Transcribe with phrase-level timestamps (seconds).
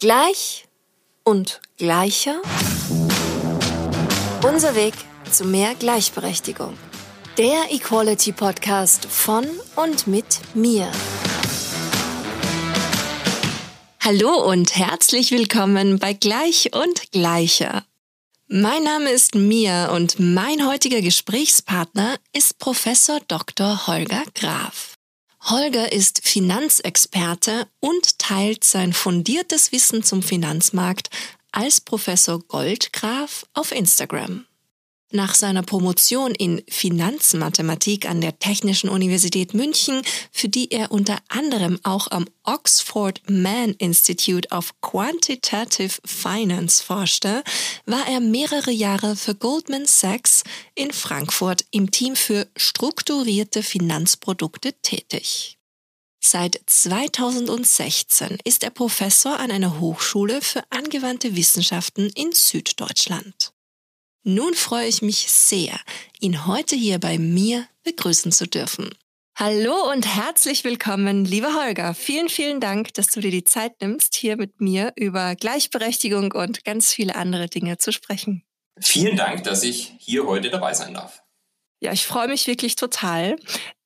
[0.00, 0.66] Gleich
[1.24, 2.40] und gleicher.
[4.42, 4.94] Unser Weg
[5.30, 6.72] zu mehr Gleichberechtigung.
[7.36, 10.90] Der Equality Podcast von und mit mir.
[14.02, 17.84] Hallo und herzlich willkommen bei Gleich und Gleicher.
[18.48, 23.86] Mein Name ist Mia und mein heutiger Gesprächspartner ist Professor Dr.
[23.86, 24.94] Holger Graf.
[25.42, 31.08] Holger ist Finanzexperte und teilt sein fundiertes Wissen zum Finanzmarkt
[31.50, 34.46] als Professor Goldgraf auf Instagram.
[35.12, 41.80] Nach seiner Promotion in Finanzmathematik an der Technischen Universität München, für die er unter anderem
[41.82, 47.42] auch am Oxford Mann Institute of Quantitative Finance forschte,
[47.86, 50.44] war er mehrere Jahre für Goldman Sachs
[50.76, 55.58] in Frankfurt im Team für strukturierte Finanzprodukte tätig.
[56.22, 63.52] Seit 2016 ist er Professor an einer Hochschule für angewandte Wissenschaften in Süddeutschland.
[64.22, 65.80] Nun freue ich mich sehr,
[66.20, 68.90] ihn heute hier bei mir begrüßen zu dürfen.
[69.34, 71.94] Hallo und herzlich willkommen, lieber Holger.
[71.94, 76.66] Vielen, vielen Dank, dass du dir die Zeit nimmst, hier mit mir über Gleichberechtigung und
[76.66, 78.44] ganz viele andere Dinge zu sprechen.
[78.78, 81.22] Vielen Dank, dass ich hier heute dabei sein darf.
[81.82, 83.36] Ja, ich freue mich wirklich total,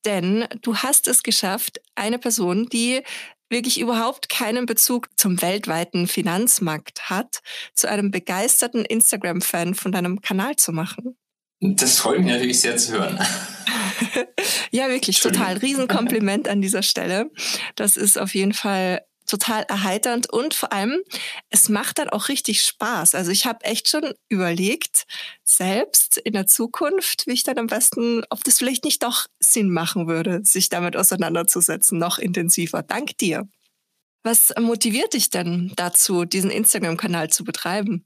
[0.03, 3.03] denn du hast es geschafft, eine Person, die
[3.49, 7.39] wirklich überhaupt keinen Bezug zum weltweiten Finanzmarkt hat,
[7.73, 11.17] zu einem begeisterten Instagram-Fan von deinem Kanal zu machen.
[11.61, 13.19] Das freut mich natürlich sehr zu hören.
[14.71, 15.57] ja, wirklich total.
[15.57, 17.31] Riesenkompliment an dieser Stelle.
[17.75, 21.01] Das ist auf jeden Fall total erheiternd und vor allem,
[21.49, 23.15] es macht dann auch richtig Spaß.
[23.15, 25.05] Also ich habe echt schon überlegt,
[25.43, 29.69] selbst in der Zukunft, wie ich dann am besten, ob das vielleicht nicht doch Sinn
[29.69, 32.83] machen würde, sich damit auseinanderzusetzen, noch intensiver.
[32.83, 33.47] Dank dir.
[34.23, 38.05] Was motiviert dich denn dazu, diesen Instagram-Kanal zu betreiben?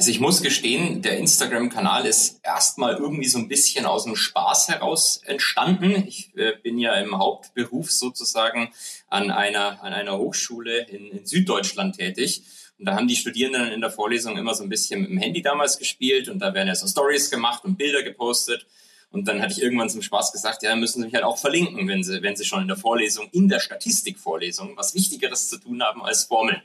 [0.00, 4.68] Also ich muss gestehen, der Instagram-Kanal ist erstmal irgendwie so ein bisschen aus dem Spaß
[4.68, 6.06] heraus entstanden.
[6.08, 8.72] Ich äh, bin ja im Hauptberuf sozusagen
[9.08, 12.44] an einer, an einer Hochschule in, in Süddeutschland tätig.
[12.78, 15.42] Und da haben die Studierenden in der Vorlesung immer so ein bisschen mit dem Handy
[15.42, 18.66] damals gespielt und da werden ja so Stories gemacht und Bilder gepostet.
[19.10, 21.86] Und dann hatte ich irgendwann zum Spaß gesagt, ja, müssen Sie mich halt auch verlinken,
[21.88, 25.82] wenn Sie, wenn Sie schon in der Vorlesung, in der Statistikvorlesung, was Wichtigeres zu tun
[25.82, 26.62] haben als Formeln.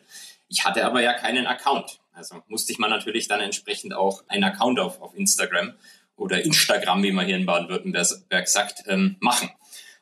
[0.48, 2.00] Ich hatte aber ja keinen Account.
[2.16, 5.74] Also musste ich mal natürlich dann entsprechend auch einen Account auf, auf Instagram
[6.16, 9.50] oder Instagram, wie man hier in Baden-Württemberg sagt, ähm, machen.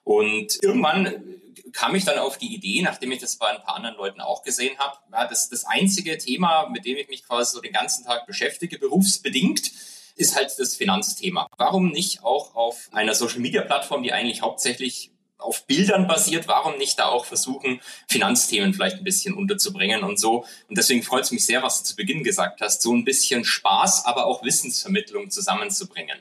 [0.03, 1.39] Und irgendwann
[1.71, 4.43] kam ich dann auf die Idee, nachdem ich das bei ein paar anderen Leuten auch
[4.43, 8.05] gesehen habe, ja, das, das einzige Thema, mit dem ich mich quasi so den ganzen
[8.05, 9.71] Tag beschäftige, berufsbedingt,
[10.15, 11.47] ist halt das Finanzthema.
[11.57, 15.12] Warum nicht auch auf einer Social-Media-Plattform, die eigentlich hauptsächlich
[15.43, 20.45] auf Bildern basiert, warum nicht da auch versuchen, Finanzthemen vielleicht ein bisschen unterzubringen und so.
[20.69, 23.43] Und deswegen freut es mich sehr, was du zu Beginn gesagt hast, so ein bisschen
[23.43, 26.19] Spaß, aber auch Wissensvermittlung zusammenzubringen.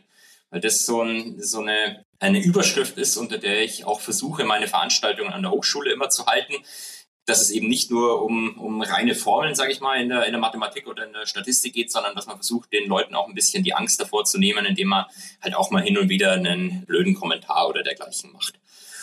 [0.51, 4.69] Weil das so, ein, so eine, eine Überschrift ist, unter der ich auch versuche, meine
[4.69, 6.57] Veranstaltungen an der Hochschule immer zu halten
[7.25, 10.33] dass es eben nicht nur um, um reine Formeln, sage ich mal, in der, in
[10.33, 13.35] der Mathematik oder in der Statistik geht, sondern dass man versucht, den Leuten auch ein
[13.35, 15.07] bisschen die Angst davor zu nehmen, indem man
[15.41, 18.59] halt auch mal hin und wieder einen blöden Kommentar oder dergleichen macht.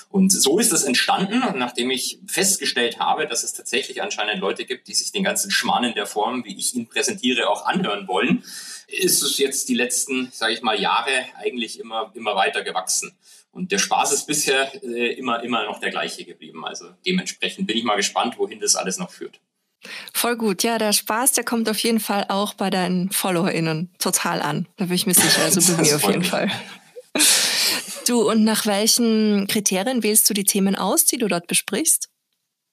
[0.10, 4.88] Und so ist es entstanden, nachdem ich festgestellt habe, dass es tatsächlich anscheinend Leute gibt,
[4.88, 8.44] die sich den ganzen Schmarrn in der Form, wie ich ihn präsentiere, auch anhören wollen,
[8.88, 13.16] ist es jetzt die letzten, sage ich mal, Jahre eigentlich immer, immer weiter gewachsen.
[13.52, 16.66] Und der Spaß ist bisher äh, immer, immer noch der gleiche geblieben.
[16.66, 19.40] Also dementsprechend bin ich mal gespannt, wohin das alles noch führt.
[20.14, 20.64] Voll gut.
[20.64, 24.68] Ja, der Spaß, der kommt auf jeden Fall auch bei deinen FollowerInnen total an.
[24.78, 25.44] Da bin ich mir sicher.
[25.44, 26.52] Also bei mir auf jeden Fall.
[28.10, 32.10] Du, und nach welchen Kriterien wählst du die Themen aus, die du dort besprichst?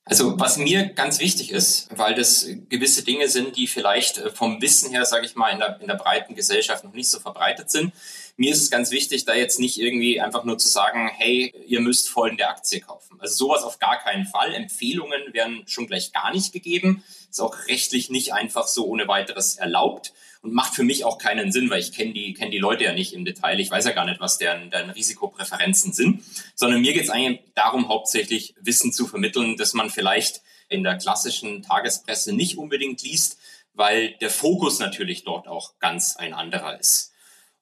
[0.07, 4.63] Also was mir ganz wichtig ist, weil das gewisse Dinge sind, die vielleicht äh, vom
[4.63, 7.71] Wissen her, sage ich mal, in der, in der breiten Gesellschaft noch nicht so verbreitet
[7.71, 7.93] sind.
[8.39, 11.81] Mir ist es ganz wichtig, da jetzt nicht irgendwie einfach nur zu sagen, hey, ihr
[11.81, 13.21] müsst folgende Aktie kaufen.
[13.21, 14.55] Also sowas auf gar keinen Fall.
[14.55, 17.05] Empfehlungen werden schon gleich gar nicht gegeben.
[17.29, 20.15] Ist auch rechtlich nicht einfach so ohne weiteres erlaubt
[20.47, 22.93] und macht für mich auch keinen Sinn, weil ich kenne die, kenn die Leute ja
[22.93, 23.59] nicht im Detail.
[23.59, 26.23] Ich weiß ja gar nicht, was deren, deren Risikopräferenzen sind,
[26.55, 30.99] sondern mir geht es eigentlich darum, hauptsächlich Wissen zu vermitteln, dass man vielleicht in der
[30.99, 33.39] klassischen Tagespresse nicht unbedingt liest,
[33.75, 37.13] weil der Fokus natürlich dort auch ganz ein anderer ist.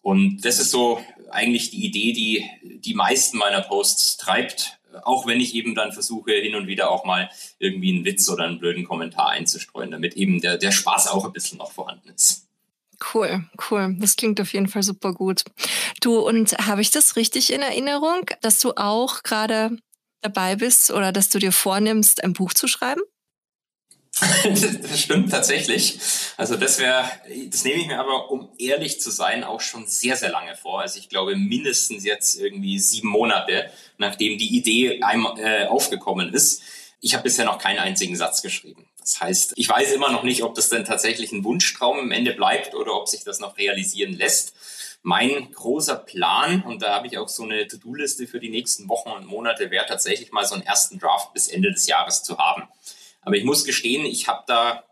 [0.02, 5.40] Und das ist so eigentlich die Idee, die die meisten meiner Posts treibt, auch wenn
[5.40, 8.84] ich eben dann versuche, hin und wieder auch mal irgendwie einen Witz oder einen blöden
[8.84, 12.44] Kommentar einzustreuen, damit eben der, der Spaß auch ein bisschen noch vorhanden ist.
[13.12, 13.96] Cool, cool.
[13.98, 15.42] Das klingt auf jeden Fall super gut.
[16.00, 19.76] Du, und habe ich das richtig in Erinnerung, dass du auch gerade
[20.20, 23.02] dabei bist oder dass du dir vornimmst, ein Buch zu schreiben?
[24.44, 25.98] das stimmt tatsächlich.
[26.36, 27.04] Also das wäre,
[27.48, 30.80] das nehme ich mir aber, um ehrlich zu sein, auch schon sehr, sehr lange vor.
[30.80, 36.62] Also ich glaube mindestens jetzt irgendwie sieben Monate, nachdem die Idee einmal, äh, aufgekommen ist.
[37.00, 38.86] Ich habe bisher noch keinen einzigen Satz geschrieben.
[39.04, 42.32] Das heißt, ich weiß immer noch nicht, ob das denn tatsächlich ein Wunschtraum am Ende
[42.32, 44.54] bleibt oder ob sich das noch realisieren lässt.
[45.02, 49.10] Mein großer Plan, und da habe ich auch so eine To-Do-Liste für die nächsten Wochen
[49.10, 52.66] und Monate, wäre tatsächlich mal so einen ersten Draft bis Ende des Jahres zu haben.
[53.20, 54.84] Aber ich muss gestehen, ich habe da,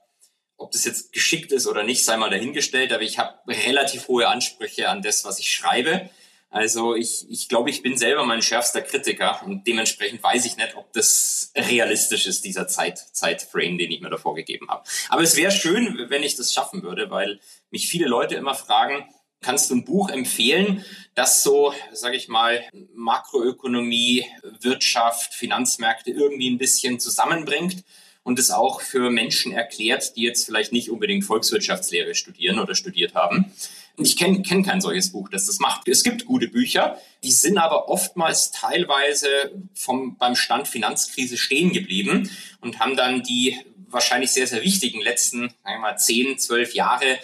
[0.58, 4.28] ob das jetzt geschickt ist oder nicht, sei mal dahingestellt, aber ich habe relativ hohe
[4.28, 6.10] Ansprüche an das, was ich schreibe.
[6.52, 10.76] Also ich, ich glaube, ich bin selber mein schärfster Kritiker und dementsprechend weiß ich nicht,
[10.76, 14.84] ob das realistisch ist, dieser Zeit, Zeitframe, den ich mir davor gegeben habe.
[15.08, 17.40] Aber es wäre schön, wenn ich das schaffen würde, weil
[17.70, 19.08] mich viele Leute immer fragen,
[19.40, 20.84] kannst du ein Buch empfehlen,
[21.14, 22.62] das so, sage ich mal,
[22.94, 24.26] Makroökonomie,
[24.60, 27.82] Wirtschaft, Finanzmärkte irgendwie ein bisschen zusammenbringt?
[28.24, 33.14] und es auch für Menschen erklärt, die jetzt vielleicht nicht unbedingt Volkswirtschaftslehre studieren oder studiert
[33.14, 33.52] haben.
[33.98, 35.86] Ich kenne kenn kein solches Buch, das das macht.
[35.88, 39.28] Es gibt gute Bücher, die sind aber oftmals teilweise
[39.74, 42.30] vom, beim Stand Finanzkrise stehen geblieben
[42.60, 43.58] und haben dann die
[43.88, 47.18] wahrscheinlich sehr, sehr wichtigen letzten, sagen wir mal, zehn, zwölf Jahre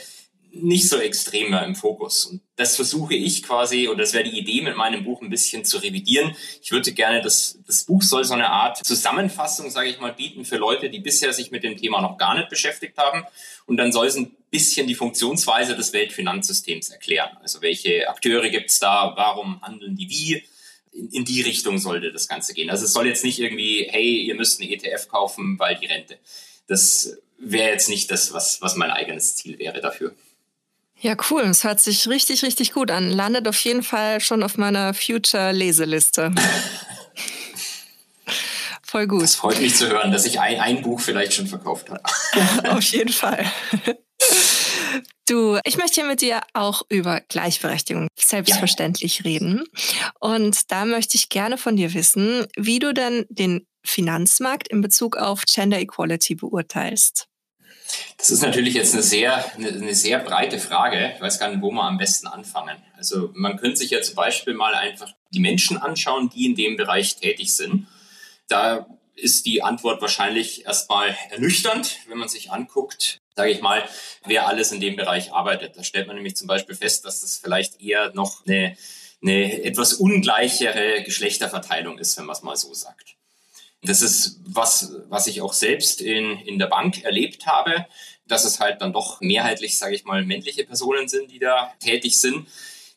[0.51, 2.27] nicht so extrem mehr im Fokus.
[2.27, 5.65] Und das versuche ich quasi, oder das wäre die Idee mit meinem Buch ein bisschen
[5.65, 6.35] zu revidieren.
[6.63, 10.45] Ich würde gerne, das, das Buch soll so eine Art Zusammenfassung, sage ich mal, bieten
[10.45, 13.25] für Leute, die bisher sich mit dem Thema noch gar nicht beschäftigt haben.
[13.67, 17.37] Und dann soll es ein bisschen die Funktionsweise des Weltfinanzsystems erklären.
[17.43, 20.45] Also welche Akteure gibt es da, warum handeln die wie?
[20.93, 22.71] In, in die Richtung sollte das Ganze gehen.
[22.71, 26.19] Also es soll jetzt nicht irgendwie, hey, ihr müsst eine ETF kaufen, weil die Rente.
[26.67, 30.15] Das wäre jetzt nicht das, was, was mein eigenes Ziel wäre dafür.
[31.01, 31.43] Ja, cool.
[31.43, 33.11] Es hört sich richtig, richtig gut an.
[33.11, 36.33] Landet auf jeden Fall schon auf meiner Future-Leseliste.
[38.83, 39.23] Voll gut.
[39.23, 42.03] Es freut mich zu hören, dass ich ein, ein Buch vielleicht schon verkauft habe.
[42.71, 43.45] auf jeden Fall.
[45.29, 49.25] Du, ich möchte hier mit dir auch über Gleichberechtigung selbstverständlich ja.
[49.25, 49.65] reden.
[50.21, 55.17] Und da möchte ich gerne von dir wissen, wie du denn den Finanzmarkt in Bezug
[55.17, 57.29] auf Gender Equality beurteilst.
[58.17, 61.13] Das ist natürlich jetzt eine sehr, eine, eine, sehr breite Frage.
[61.15, 62.77] Ich weiß gar nicht, wo wir am besten anfangen.
[62.97, 66.77] Also man könnte sich ja zum Beispiel mal einfach die Menschen anschauen, die in dem
[66.77, 67.87] Bereich tätig sind.
[68.49, 73.89] Da ist die Antwort wahrscheinlich erstmal ernüchternd, wenn man sich anguckt, sage ich mal,
[74.25, 75.77] wer alles in dem Bereich arbeitet.
[75.77, 78.77] Da stellt man nämlich zum Beispiel fest, dass das vielleicht eher noch eine,
[79.23, 83.18] eine etwas ungleichere Geschlechterverteilung ist, wenn man es mal so sagt.
[83.83, 87.87] Das ist was, was ich auch selbst in, in der Bank erlebt habe,
[88.27, 92.21] dass es halt dann doch mehrheitlich, sage ich mal, männliche Personen sind, die da tätig
[92.21, 92.49] sind.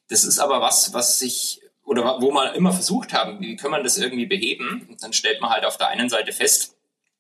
[0.10, 3.84] Das ist aber was, was sich oder wo man immer versucht haben, wie kann man
[3.84, 4.88] das irgendwie beheben?
[4.90, 6.76] Und dann stellt man halt auf der einen Seite fest,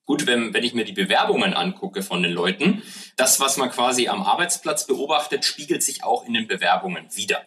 [0.06, 2.82] gut, wenn, wenn ich mir die Bewerbungen angucke von den Leuten,
[3.16, 7.46] das, was man quasi am Arbeitsplatz beobachtet, spiegelt sich auch in den Bewerbungen wieder.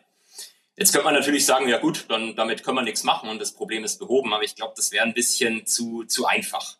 [0.76, 3.52] Jetzt könnte man natürlich sagen, ja gut, dann damit können wir nichts machen und das
[3.52, 6.78] Problem ist behoben, aber ich glaube, das wäre ein bisschen zu, zu einfach.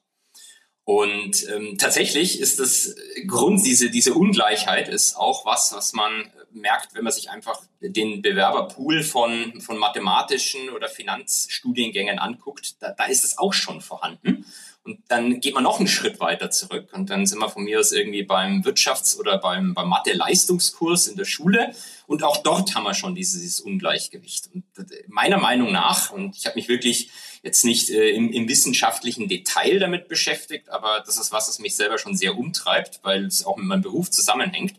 [0.85, 2.95] Und ähm, tatsächlich ist das
[3.27, 8.21] Grund, diese, diese Ungleichheit ist auch was, was man merkt, wenn man sich einfach den
[8.21, 14.45] Bewerberpool von, von mathematischen oder Finanzstudiengängen anguckt, da, da ist es auch schon vorhanden.
[14.85, 17.81] Und dann geht man noch einen Schritt weiter zurück und dann sind wir von mir
[17.81, 21.73] aus irgendwie beim Wirtschafts- oder beim, beim Mathe-Leistungskurs in der Schule
[22.07, 24.51] und auch dort haben wir schon dieses, Ungleichgewicht.
[24.53, 24.65] Und
[25.09, 27.09] meiner Meinung nach, und ich habe mich wirklich
[27.43, 31.77] jetzt nicht äh, im, im wissenschaftlichen Detail damit beschäftigt, aber das ist was, das mich
[31.77, 34.75] selber schon sehr umtreibt, weil es auch mit meinem Beruf zusammenhängt,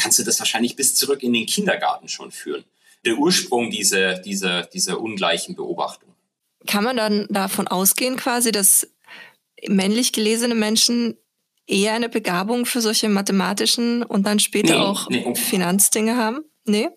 [0.00, 2.64] kannst du das wahrscheinlich bis zurück in den Kindergarten schon führen.
[3.04, 6.08] Der Ursprung dieser, dieser, dieser ungleichen Beobachtung.
[6.66, 8.88] Kann man dann davon ausgehen quasi, dass
[9.66, 11.16] männlich gelesene Menschen
[11.66, 16.44] eher eine Begabung für solche mathematischen und dann später nee, auch nee, um, Finanzdinge haben?
[16.64, 16.88] Nee?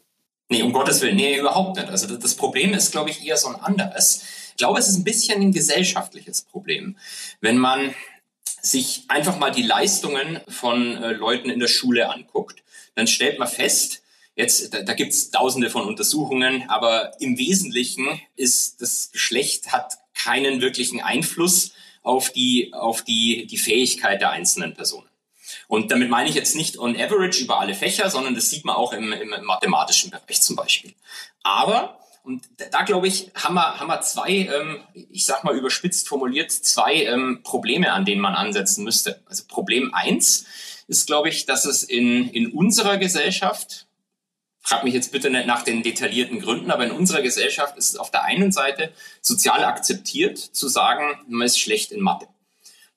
[0.49, 1.89] Nee, um Gottes Willen, nee, überhaupt nicht.
[1.89, 4.23] Also das Problem ist, glaube ich, eher so ein anderes.
[4.49, 6.97] Ich glaube, es ist ein bisschen ein gesellschaftliches Problem.
[7.39, 7.93] Wenn man
[8.61, 12.63] sich einfach mal die Leistungen von äh, Leuten in der Schule anguckt,
[12.95, 14.01] dann stellt man fest,
[14.35, 19.97] jetzt, da, da gibt es tausende von Untersuchungen, aber im Wesentlichen ist das Geschlecht hat
[20.13, 21.71] keinen wirklichen Einfluss
[22.03, 25.07] auf die, auf die, die Fähigkeit der einzelnen Personen.
[25.67, 28.75] Und damit meine ich jetzt nicht on average über alle Fächer, sondern das sieht man
[28.75, 30.93] auch im, im mathematischen Bereich zum Beispiel.
[31.43, 35.55] Aber, und da, da glaube ich, haben wir, haben wir zwei, ähm, ich sag mal
[35.55, 39.21] überspitzt formuliert, zwei ähm, Probleme, an denen man ansetzen müsste.
[39.25, 40.45] Also Problem eins
[40.87, 43.87] ist, glaube ich, dass es in, in unserer Gesellschaft,
[44.61, 47.95] frag mich jetzt bitte nicht nach den detaillierten Gründen, aber in unserer Gesellschaft ist es
[47.97, 52.27] auf der einen Seite sozial akzeptiert zu sagen, man ist schlecht in Mathe.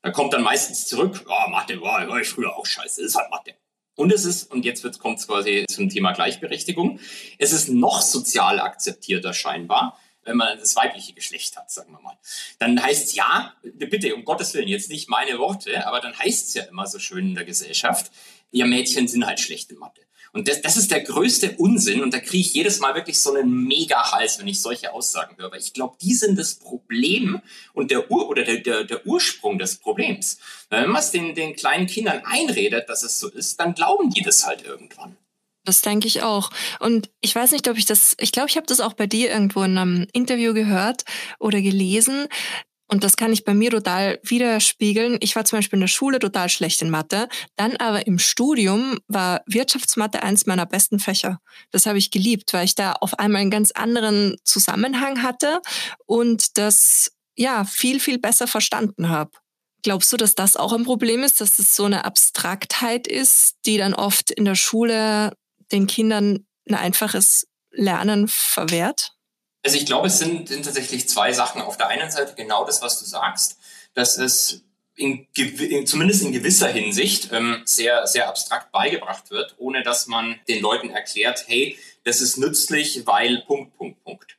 [0.02, 3.30] Da kommt dann meistens zurück, oh, Mathe, oh, war ich früher auch scheiße, ist halt
[3.30, 3.54] Mathe.
[3.96, 7.00] Und es ist, und jetzt kommt es quasi zum Thema Gleichberechtigung,
[7.38, 12.18] es ist noch sozial akzeptierter scheinbar, wenn man das weibliche Geschlecht hat, sagen wir mal.
[12.58, 16.48] Dann heißt es ja, bitte, um Gottes Willen, jetzt nicht meine Worte, aber dann heißt
[16.48, 18.10] es ja immer so schön in der Gesellschaft,
[18.50, 20.02] ja, Mädchen sind halt schlecht in Mathe.
[20.34, 23.32] Und das, das ist der größte Unsinn und da kriege ich jedes Mal wirklich so
[23.32, 25.54] einen Mega-Hals, wenn ich solche Aussagen höre.
[25.54, 27.40] ich glaube, die sind das Problem
[27.72, 30.38] und der Ur oder der, der, der Ursprung des Problems.
[30.70, 34.22] Wenn man es den, den kleinen Kindern einredet, dass es so ist, dann glauben die
[34.22, 35.16] das halt irgendwann.
[35.64, 36.50] Das denke ich auch.
[36.80, 39.30] Und ich weiß nicht, ob ich das, ich glaube, ich habe das auch bei dir
[39.30, 41.04] irgendwo in einem Interview gehört
[41.38, 42.26] oder gelesen.
[42.86, 45.16] Und das kann ich bei mir total widerspiegeln.
[45.20, 47.28] Ich war zum Beispiel in der Schule total schlecht in Mathe.
[47.56, 51.40] Dann aber im Studium war Wirtschaftsmathe eins meiner besten Fächer.
[51.70, 55.60] Das habe ich geliebt, weil ich da auf einmal einen ganz anderen Zusammenhang hatte
[56.06, 59.30] und das ja viel, viel besser verstanden habe.
[59.82, 63.76] Glaubst du, dass das auch ein Problem ist, dass es so eine Abstraktheit ist, die
[63.76, 65.32] dann oft in der Schule
[65.72, 69.14] den Kindern ein einfaches Lernen verwehrt?
[69.64, 71.62] Also ich glaube, es sind, sind tatsächlich zwei Sachen.
[71.62, 73.58] Auf der einen Seite genau das, was du sagst,
[73.94, 74.62] dass es
[74.96, 80.38] in, in, zumindest in gewisser Hinsicht ähm, sehr, sehr abstrakt beigebracht wird, ohne dass man
[80.48, 84.36] den Leuten erklärt, hey, das ist nützlich, weil Punkt, Punkt, Punkt.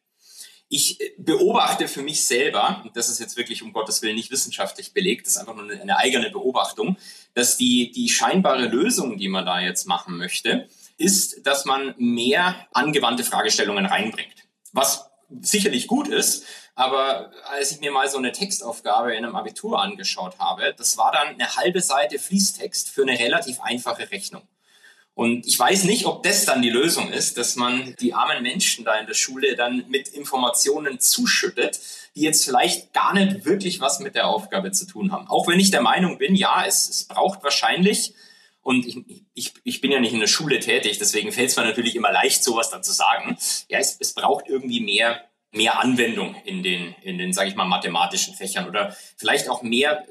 [0.70, 4.94] Ich beobachte für mich selber, und das ist jetzt wirklich um Gottes Willen nicht wissenschaftlich
[4.94, 6.98] belegt, das ist einfach nur eine, eine eigene Beobachtung,
[7.34, 10.68] dass die, die scheinbare Lösung, die man da jetzt machen möchte,
[10.98, 14.48] ist, dass man mehr angewandte Fragestellungen reinbringt.
[14.72, 15.10] Was
[15.42, 20.38] sicherlich gut ist, aber als ich mir mal so eine Textaufgabe in einem Abitur angeschaut
[20.40, 24.44] habe, das war dann eine halbe Seite Fließtext für eine relativ einfache Rechnung.
[25.14, 28.84] Und ich weiß nicht, ob das dann die Lösung ist, dass man die armen Menschen
[28.84, 31.80] da in der Schule dann mit Informationen zuschüttet,
[32.16, 35.28] die jetzt vielleicht gar nicht wirklich was mit der Aufgabe zu tun haben.
[35.30, 38.14] Auch wenn ich der Meinung bin, ja, es, es braucht wahrscheinlich
[38.66, 38.98] und ich,
[39.36, 42.12] ich, ich bin ja nicht in der Schule tätig, deswegen fällt es mir natürlich immer
[42.12, 43.38] leicht, sowas dann zu sagen.
[43.70, 47.66] Ja, es, es braucht irgendwie mehr, mehr Anwendung in den, in den, sage ich mal,
[47.66, 50.04] mathematischen Fächern oder vielleicht auch mehr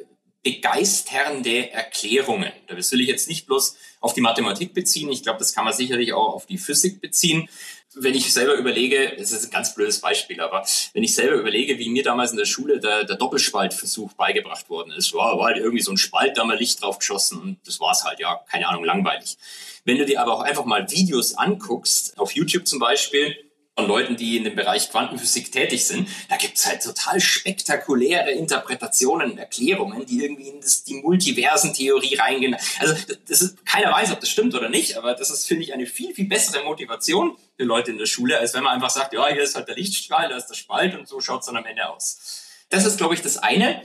[0.44, 2.52] begeisternde Erklärungen.
[2.68, 5.74] Da will ich jetzt nicht bloß auf die Mathematik beziehen, ich glaube, das kann man
[5.74, 7.48] sicherlich auch auf die Physik beziehen
[7.96, 11.78] wenn ich selber überlege, es ist ein ganz blödes Beispiel, aber wenn ich selber überlege,
[11.78, 15.58] wie mir damals in der Schule der, der Doppelspaltversuch beigebracht worden ist, war, war halt
[15.58, 18.68] irgendwie so ein Spalt, da mal Licht drauf geschossen und das war's halt, ja, keine
[18.68, 19.36] Ahnung, langweilig.
[19.84, 23.36] Wenn du dir aber auch einfach mal Videos anguckst, auf YouTube zum Beispiel,
[23.76, 29.36] von Leuten, die in dem Bereich Quantenphysik tätig sind, da gibt's halt total spektakuläre Interpretationen
[29.36, 32.56] Erklärungen, die irgendwie in das, die Multiversentheorie reingehen.
[32.78, 32.94] Also
[33.28, 35.86] das ist, keiner weiß, ob das stimmt oder nicht, aber das ist, finde ich, eine
[35.86, 39.26] viel, viel bessere Motivation für Leute in der Schule, als wenn man einfach sagt, ja,
[39.26, 41.88] hier ist halt der Lichtstrahl, da ist der Spalt und so schaut's dann am Ende
[41.88, 42.44] aus.
[42.70, 43.82] Das ist, glaube ich, das eine,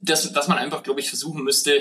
[0.00, 1.80] dass, dass man einfach, glaube ich, versuchen müsste,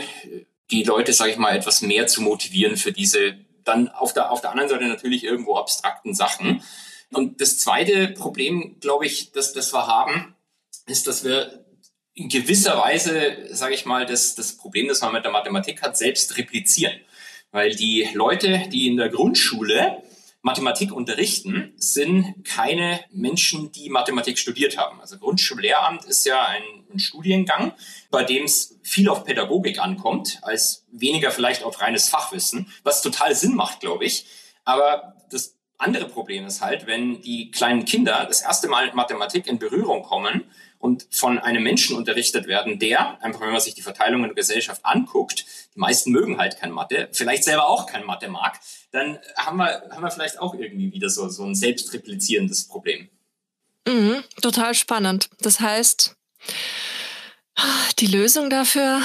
[0.72, 4.42] die Leute, sage ich mal, etwas mehr zu motivieren für diese dann auf der, auf
[4.42, 6.64] der anderen Seite natürlich irgendwo abstrakten Sachen.
[7.12, 10.36] Und das zweite Problem, glaube ich, dass das wir haben,
[10.86, 11.66] ist, dass wir
[12.14, 15.98] in gewisser Weise, sage ich mal, das, das Problem, das man mit der Mathematik hat,
[15.98, 17.00] selbst replizieren.
[17.52, 20.04] Weil die Leute, die in der Grundschule
[20.42, 25.02] Mathematik unterrichten, sind keine Menschen, die Mathematik studiert haben.
[25.02, 26.64] Also Grundschullehramt ist ja ein,
[26.94, 27.74] ein Studiengang,
[28.10, 33.36] bei dem es viel auf Pädagogik ankommt, als weniger vielleicht auf reines Fachwissen, was total
[33.36, 34.26] Sinn macht, glaube ich.
[34.64, 39.48] Aber das andere Problem ist halt, wenn die kleinen Kinder das erste Mal mit Mathematik
[39.48, 40.44] in Berührung kommen
[40.78, 44.36] und von einem Menschen unterrichtet werden, der, einfach wenn man sich die Verteilung in der
[44.36, 48.60] Gesellschaft anguckt, die meisten mögen halt kein Mathe, vielleicht selber auch kein Mathe mag,
[48.92, 53.10] dann haben wir, haben wir vielleicht auch irgendwie wieder so, so ein selbstreplizierendes Problem.
[53.88, 55.30] Mhm, total spannend.
[55.40, 56.16] Das heißt,
[58.00, 59.02] die Lösung dafür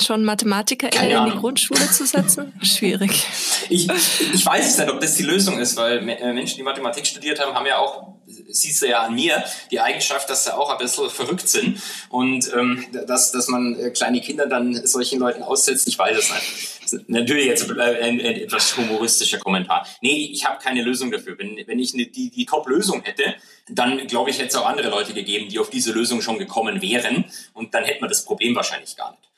[0.00, 2.52] schon Mathematiker in die Grundschule zu setzen?
[2.62, 3.26] Schwierig.
[3.68, 7.06] Ich, ich weiß es nicht, ob das die Lösung ist, weil äh, Menschen, die Mathematik
[7.06, 8.14] studiert haben, haben ja auch,
[8.48, 12.52] siehst du ja an mir, die Eigenschaft, dass sie auch ein bisschen verrückt sind und
[12.54, 17.08] ähm, dass, dass man äh, kleine Kinder dann solchen Leuten aussetzt, ich weiß es nicht.
[17.08, 19.86] Natürlich jetzt ein, ein, etwas humoristischer Kommentar.
[20.00, 21.38] Nee, ich habe keine Lösung dafür.
[21.38, 23.34] Wenn, wenn ich eine, die, die Top-Lösung hätte,
[23.68, 26.82] dann glaube ich, hätte es auch andere Leute gegeben, die auf diese Lösung schon gekommen
[26.82, 27.24] wären
[27.54, 29.33] und dann hätte man das Problem wahrscheinlich gar nicht.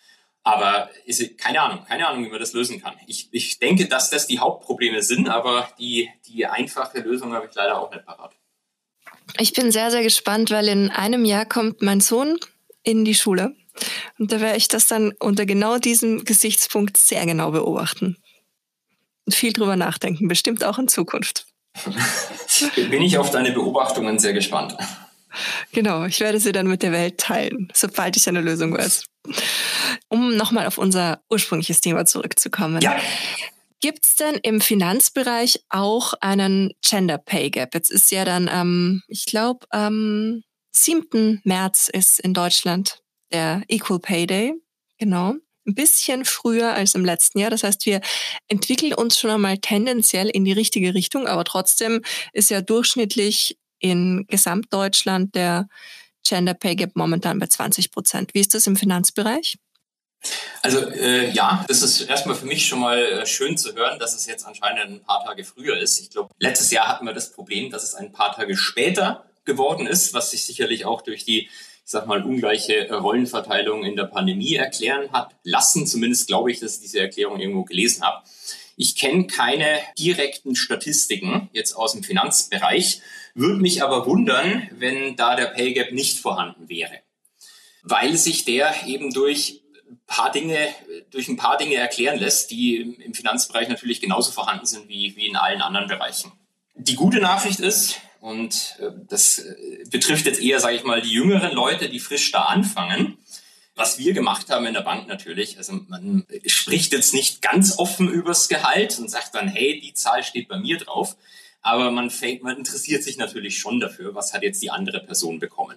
[0.47, 2.95] Aber ist, keine Ahnung, keine Ahnung, wie man das lösen kann.
[3.09, 7.55] Ich, ich denke, dass das die Hauptprobleme sind, aber die, die einfache Lösung habe ich
[7.57, 8.33] leider auch nicht parat.
[9.41, 12.39] Ich bin sehr, sehr gespannt, weil in einem Jahr kommt mein Sohn
[12.85, 13.57] in die Schule.
[14.21, 18.17] Und da werde ich das dann unter genau diesem Gesichtspunkt sehr genau beobachten.
[19.25, 21.47] Und viel drüber nachdenken, bestimmt auch in Zukunft.
[22.77, 24.77] bin ich auf deine Beobachtungen sehr gespannt.
[25.73, 29.07] Genau, ich werde sie dann mit der Welt teilen, sobald ich eine Lösung weiß.
[30.09, 32.81] Um nochmal auf unser ursprüngliches Thema zurückzukommen.
[32.81, 32.97] Ja.
[33.81, 37.75] Gibt es denn im Finanzbereich auch einen Gender Pay Gap?
[37.75, 40.43] Jetzt ist ja dann, ähm, ich glaube, am
[40.73, 41.41] 7.
[41.45, 43.03] März ist in Deutschland
[43.33, 44.55] der Equal Pay Day.
[44.99, 45.35] Genau.
[45.67, 47.51] Ein bisschen früher als im letzten Jahr.
[47.51, 48.01] Das heißt, wir
[48.49, 52.03] entwickeln uns schon einmal tendenziell in die richtige Richtung, aber trotzdem
[52.33, 55.69] ist ja durchschnittlich in Gesamtdeutschland der
[56.29, 58.35] Gender Pay Gap momentan bei 20 Prozent.
[58.35, 59.57] Wie ist das im Finanzbereich?
[60.63, 64.15] Also äh, ja, das ist erstmal für mich schon mal äh, schön zu hören, dass
[64.15, 66.01] es jetzt anscheinend ein paar Tage früher ist.
[66.01, 69.87] Ich glaube, letztes Jahr hatten wir das Problem, dass es ein paar Tage später geworden
[69.87, 71.51] ist, was sich sicherlich auch durch die, ich
[71.85, 75.87] sag mal, ungleiche Rollenverteilung in der Pandemie erklären hat lassen.
[75.87, 78.27] Zumindest glaube ich, dass ich diese Erklärung irgendwo gelesen habe.
[78.77, 83.01] Ich kenne keine direkten Statistiken jetzt aus dem Finanzbereich,
[83.35, 87.01] würde mich aber wundern, wenn da der Pay Gap nicht vorhanden wäre,
[87.83, 89.63] weil sich der eben durch
[90.07, 90.69] paar Dinge,
[91.11, 95.27] durch ein paar Dinge erklären lässt, die im Finanzbereich natürlich genauso vorhanden sind wie, wie
[95.27, 96.33] in allen anderen Bereichen.
[96.75, 101.13] Die gute Nachricht ist, und äh, das äh, betrifft jetzt eher, sage ich mal, die
[101.13, 103.19] jüngeren Leute, die frisch da anfangen,
[103.77, 108.09] was wir gemacht haben in der Bank natürlich, also man spricht jetzt nicht ganz offen
[108.09, 111.17] übers Gehalt und sagt dann, hey, die Zahl steht bei mir drauf,
[111.61, 115.39] aber man, fängt, man interessiert sich natürlich schon dafür, was hat jetzt die andere Person
[115.39, 115.77] bekommen.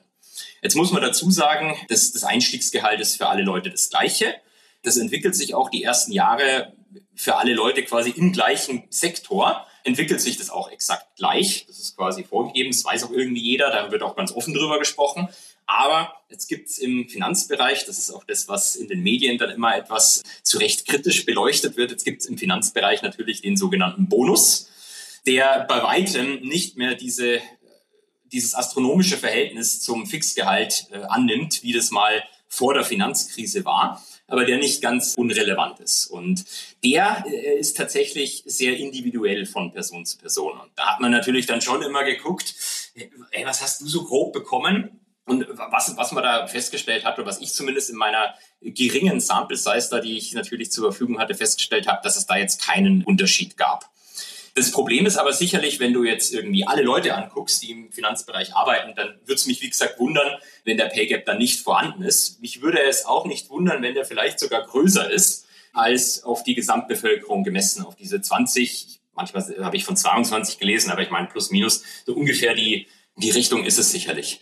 [0.62, 4.34] Jetzt muss man dazu sagen, dass das Einstiegsgehalt ist für alle Leute das gleiche.
[4.84, 6.74] Das entwickelt sich auch die ersten Jahre
[7.16, 11.66] für alle Leute quasi im gleichen Sektor entwickelt sich das auch exakt gleich.
[11.68, 14.80] Das ist quasi vorgegeben, das weiß auch irgendwie jeder, da wird auch ganz offen drüber
[14.80, 15.28] gesprochen.
[15.70, 19.52] Aber jetzt gibt es im Finanzbereich, das ist auch das, was in den Medien dann
[19.52, 24.10] immer etwas zu Recht kritisch beleuchtet wird, jetzt gibt es im Finanzbereich natürlich den sogenannten
[24.10, 24.68] Bonus,
[25.28, 27.40] der bei weitem nicht mehr diese
[28.32, 34.46] dieses astronomische Verhältnis zum Fixgehalt äh, annimmt, wie das mal vor der Finanzkrise war, aber
[34.46, 36.08] der nicht ganz unrelevant ist.
[36.08, 36.46] Und
[36.84, 40.60] der äh, ist tatsächlich sehr individuell von Person zu Person.
[40.60, 42.56] Und da hat man natürlich dann schon immer geguckt,
[43.32, 44.99] ey, was hast du so grob bekommen?
[45.30, 49.58] Und was, was man da festgestellt hat, oder was ich zumindest in meiner geringen Sample
[49.58, 53.04] Size da, die ich natürlich zur Verfügung hatte, festgestellt habe, dass es da jetzt keinen
[53.04, 53.92] Unterschied gab.
[54.56, 58.56] Das Problem ist aber sicherlich, wenn du jetzt irgendwie alle Leute anguckst, die im Finanzbereich
[58.56, 62.02] arbeiten, dann würde es mich, wie gesagt, wundern, wenn der Pay Gap dann nicht vorhanden
[62.02, 62.42] ist.
[62.42, 66.56] Mich würde es auch nicht wundern, wenn der vielleicht sogar größer ist als auf die
[66.56, 71.52] Gesamtbevölkerung gemessen, auf diese 20, manchmal habe ich von 22 gelesen, aber ich meine plus
[71.52, 74.42] minus, so ungefähr die, die Richtung ist es sicherlich.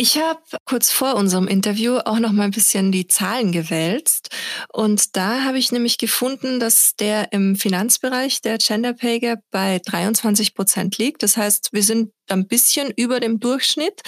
[0.00, 4.28] Ich habe kurz vor unserem Interview auch noch mal ein bisschen die Zahlen gewälzt
[4.72, 9.80] und da habe ich nämlich gefunden, dass der im Finanzbereich der Gender Pay Gap bei
[9.84, 11.24] 23 Prozent liegt.
[11.24, 14.02] Das heißt, wir sind ein bisschen über dem Durchschnitt,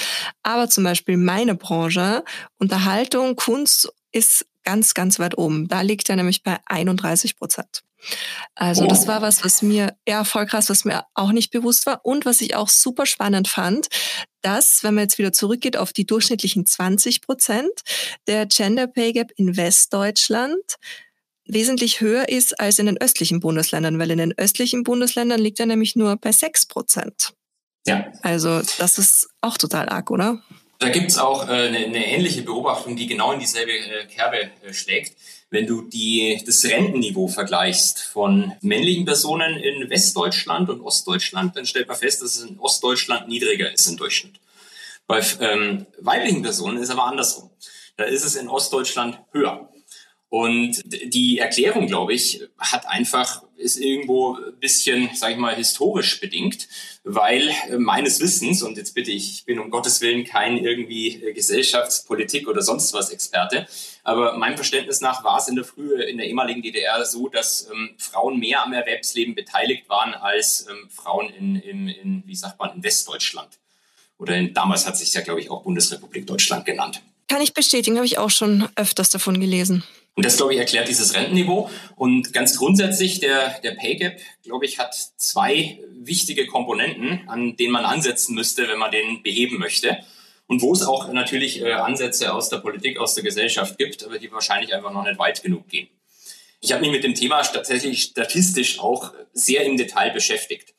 [0.44, 2.22] aber zum Beispiel meine Branche,
[2.59, 5.66] Unterhaltung, Kunst ist ganz, ganz weit oben.
[5.66, 7.83] Da liegt er nämlich bei 31 Prozent.
[8.55, 12.05] Also das war was, was mir, ja, voll krass, was mir auch nicht bewusst war
[12.05, 13.89] und was ich auch super spannend fand,
[14.43, 17.73] dass, wenn man jetzt wieder zurückgeht auf die durchschnittlichen 20 Prozent,
[18.27, 20.77] der Gender Pay Gap in Westdeutschland
[21.45, 25.67] wesentlich höher ist als in den östlichen Bundesländern, weil in den östlichen Bundesländern liegt er
[25.67, 27.35] nämlich nur bei 6 Prozent.
[27.87, 28.13] Ja.
[28.23, 30.43] Also das ist auch total arg, oder?
[30.79, 34.73] Da gibt's auch äh, eine, eine ähnliche Beobachtung, die genau in dieselbe äh, Kerbe äh,
[34.73, 35.15] schlägt.
[35.51, 41.89] Wenn du die, das Rentenniveau vergleichst von männlichen Personen in Westdeutschland und Ostdeutschland, dann stellt
[41.89, 44.41] man fest, dass es in Ostdeutschland niedriger ist im Durchschnitt.
[45.09, 47.51] Bei ähm, weiblichen Personen ist aber andersrum.
[47.97, 49.69] Da ist es in Ostdeutschland höher.
[50.29, 56.20] Und die Erklärung, glaube ich, hat einfach, ist irgendwo ein bisschen, sage ich mal, historisch
[56.20, 56.68] bedingt,
[57.05, 61.23] weil äh, meines Wissens, und jetzt bitte ich, ich bin um Gottes Willen kein irgendwie
[61.23, 63.66] äh, Gesellschaftspolitik oder sonst was Experte,
[64.03, 67.68] aber meinem Verständnis nach war es in der frühe, in der ehemaligen DDR so, dass
[67.70, 72.59] ähm, Frauen mehr am Erwerbsleben beteiligt waren als ähm, Frauen in, in, in, wie sagt
[72.59, 73.59] man, in Westdeutschland.
[74.18, 77.03] Oder in, damals hat sich ja, glaube ich, auch Bundesrepublik Deutschland genannt.
[77.29, 79.85] Kann ich bestätigen, habe ich auch schon öfters davon gelesen.
[80.14, 81.70] Und das, glaube ich, erklärt dieses Rentenniveau.
[81.96, 87.73] Und ganz grundsätzlich, der, der Pay Gap, glaube ich, hat zwei wichtige Komponenten, an denen
[87.73, 89.99] man ansetzen müsste, wenn man den beheben möchte.
[90.46, 94.18] Und wo es auch natürlich äh, Ansätze aus der Politik, aus der Gesellschaft gibt, aber
[94.18, 95.88] die wahrscheinlich einfach noch nicht weit genug gehen.
[96.61, 100.75] Ich habe mich mit dem Thema tatsächlich statistisch auch sehr im Detail beschäftigt.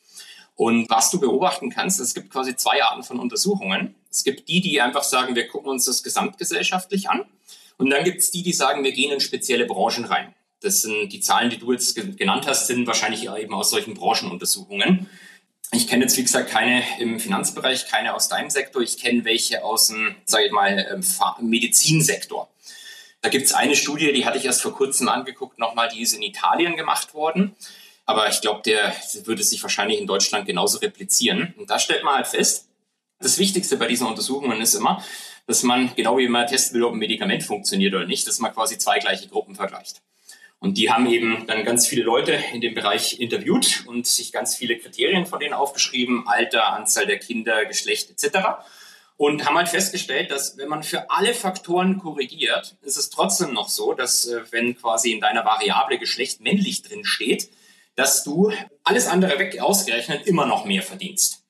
[0.55, 3.95] Und was du beobachten kannst, es gibt quasi zwei Arten von Untersuchungen.
[4.11, 7.25] Es gibt die, die einfach sagen, wir gucken uns das gesamtgesellschaftlich an.
[7.81, 10.35] Und dann gibt es die, die sagen, wir gehen in spezielle Branchen rein.
[10.59, 15.09] Das sind die Zahlen, die du jetzt genannt hast, sind wahrscheinlich eben aus solchen Branchenuntersuchungen.
[15.71, 18.83] Ich kenne jetzt, wie gesagt, keine im Finanzbereich, keine aus deinem Sektor.
[18.83, 21.03] Ich kenne welche aus dem, sage ich mal, ähm,
[21.49, 22.49] Medizinsektor.
[23.21, 26.13] Da gibt es eine Studie, die hatte ich erst vor kurzem angeguckt, nochmal, die ist
[26.13, 27.55] in Italien gemacht worden.
[28.05, 31.55] Aber ich glaube, der würde sich wahrscheinlich in Deutschland genauso replizieren.
[31.57, 32.67] Und da stellt man halt fest,
[33.19, 35.03] das Wichtigste bei diesen Untersuchungen ist immer,
[35.47, 38.53] dass man, genau wie man testen will, ob ein Medikament funktioniert oder nicht, dass man
[38.53, 40.01] quasi zwei gleiche Gruppen vergleicht.
[40.61, 44.55] Und die haben eben dann ganz viele Leute in dem Bereich interviewt und sich ganz
[44.55, 48.37] viele Kriterien von denen aufgeschrieben, Alter, Anzahl der Kinder, Geschlecht etc.
[49.17, 53.69] Und haben halt festgestellt, dass wenn man für alle Faktoren korrigiert, ist es trotzdem noch
[53.69, 57.49] so, dass äh, wenn quasi in deiner Variable Geschlecht männlich drin steht,
[57.95, 58.51] dass du
[58.83, 61.43] alles andere weg ausgerechnet immer noch mehr verdienst.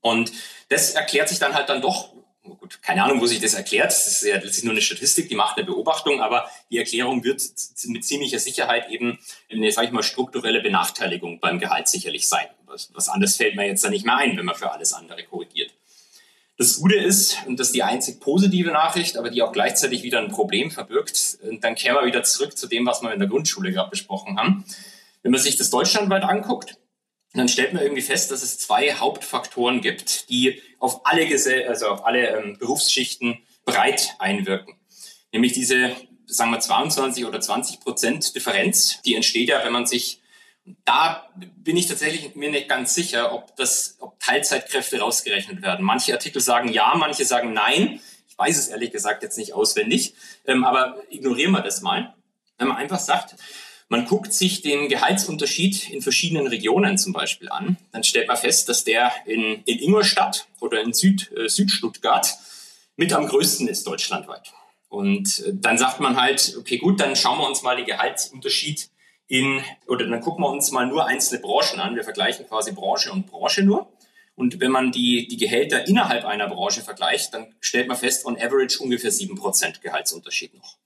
[0.00, 0.32] Und
[0.70, 2.15] das erklärt sich dann halt dann doch,
[2.54, 3.90] gut, keine Ahnung, wo sich das erklärt.
[3.90, 7.42] Das ist ja letztlich nur eine Statistik, die macht eine Beobachtung, aber die Erklärung wird
[7.86, 9.18] mit ziemlicher Sicherheit eben
[9.50, 12.46] eine, sag ich mal, strukturelle Benachteiligung beim Gehalt sicherlich sein.
[12.66, 15.22] Was, was anderes fällt mir jetzt da nicht mehr ein, wenn man für alles andere
[15.24, 15.72] korrigiert.
[16.58, 20.20] Das Gute ist, und das ist die einzig positive Nachricht, aber die auch gleichzeitig wieder
[20.20, 23.72] ein Problem verbirgt, dann kehren wir wieder zurück zu dem, was wir in der Grundschule
[23.72, 24.64] gerade besprochen haben.
[25.22, 26.78] Wenn man sich das deutschlandweit anguckt,
[27.38, 31.88] dann stellt man irgendwie fest, dass es zwei Hauptfaktoren gibt, die auf alle, Gesell also
[31.88, 34.74] auf alle ähm, Berufsschichten breit einwirken.
[35.32, 35.94] Nämlich diese,
[36.26, 40.20] sagen wir, 22 oder 20 Prozent Differenz, die entsteht ja, wenn man sich
[40.84, 45.84] da bin ich tatsächlich mir nicht ganz sicher, ob das, ob Teilzeitkräfte rausgerechnet werden.
[45.84, 48.00] Manche Artikel sagen ja, manche sagen nein.
[48.28, 52.14] Ich weiß es ehrlich gesagt jetzt nicht auswendig, ähm, aber ignorieren wir das mal.
[52.58, 53.36] Wenn man einfach sagt,
[53.88, 57.76] man guckt sich den Gehaltsunterschied in verschiedenen Regionen zum Beispiel an.
[57.92, 62.36] Dann stellt man fest, dass der in, in Ingolstadt oder in Süd, äh, Südstuttgart
[62.96, 64.52] mit am größten ist deutschlandweit.
[64.88, 68.90] Und äh, dann sagt man halt, okay, gut, dann schauen wir uns mal den Gehaltsunterschied
[69.28, 71.94] in, oder dann gucken wir uns mal nur einzelne Branchen an.
[71.94, 73.92] Wir vergleichen quasi Branche und Branche nur.
[74.34, 78.36] Und wenn man die, die Gehälter innerhalb einer Branche vergleicht, dann stellt man fest, on
[78.36, 80.76] average ungefähr sieben Prozent Gehaltsunterschied noch.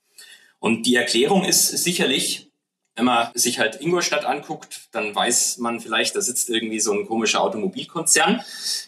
[0.61, 2.50] Und die Erklärung ist sicherlich,
[2.97, 7.07] wenn man sich halt Ingolstadt anguckt, dann weiß man vielleicht, da sitzt irgendwie so ein
[7.07, 8.43] komischer Automobilkonzern.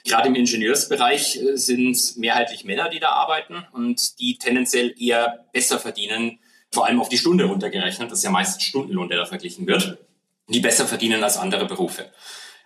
[0.04, 5.78] Gerade im Ingenieursbereich äh, sind mehrheitlich Männer, die da arbeiten und die tendenziell eher besser
[5.78, 8.10] verdienen, vor allem auf die Stunde runtergerechnet.
[8.10, 9.98] Das ist ja meistens Stundenlohn, der da verglichen wird,
[10.48, 12.10] die besser verdienen als andere Berufe.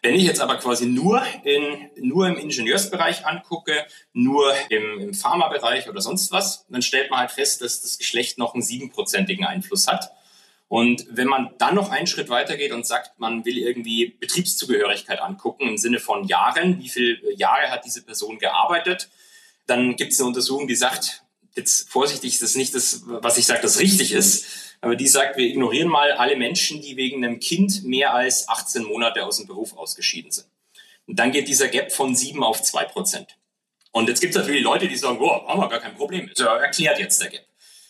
[0.02, 5.88] Wenn ich jetzt aber quasi nur, in, nur im Ingenieursbereich angucke, nur im, im Pharmabereich
[5.88, 9.88] oder sonst was, dann stellt man halt fest, dass das Geschlecht noch einen siebenprozentigen Einfluss
[9.88, 10.12] hat.
[10.68, 15.68] Und wenn man dann noch einen Schritt weitergeht und sagt, man will irgendwie Betriebszugehörigkeit angucken
[15.68, 19.08] im Sinne von Jahren, wie viele Jahre hat diese Person gearbeitet,
[19.66, 21.22] dann gibt es eine Untersuchung, die sagt,
[21.54, 24.44] jetzt vorsichtig, ist das nicht das, was ich sage, das richtig ist,
[24.80, 28.84] aber die sagt, wir ignorieren mal alle Menschen, die wegen einem Kind mehr als 18
[28.84, 30.46] Monate aus dem Beruf ausgeschieden sind.
[31.06, 33.38] Und dann geht dieser Gap von 7 auf 2 Prozent.
[33.92, 36.30] Und jetzt gibt es natürlich Leute, die sagen, oh, haben wir gar kein Problem.
[36.34, 37.46] So erklärt jetzt der Gap.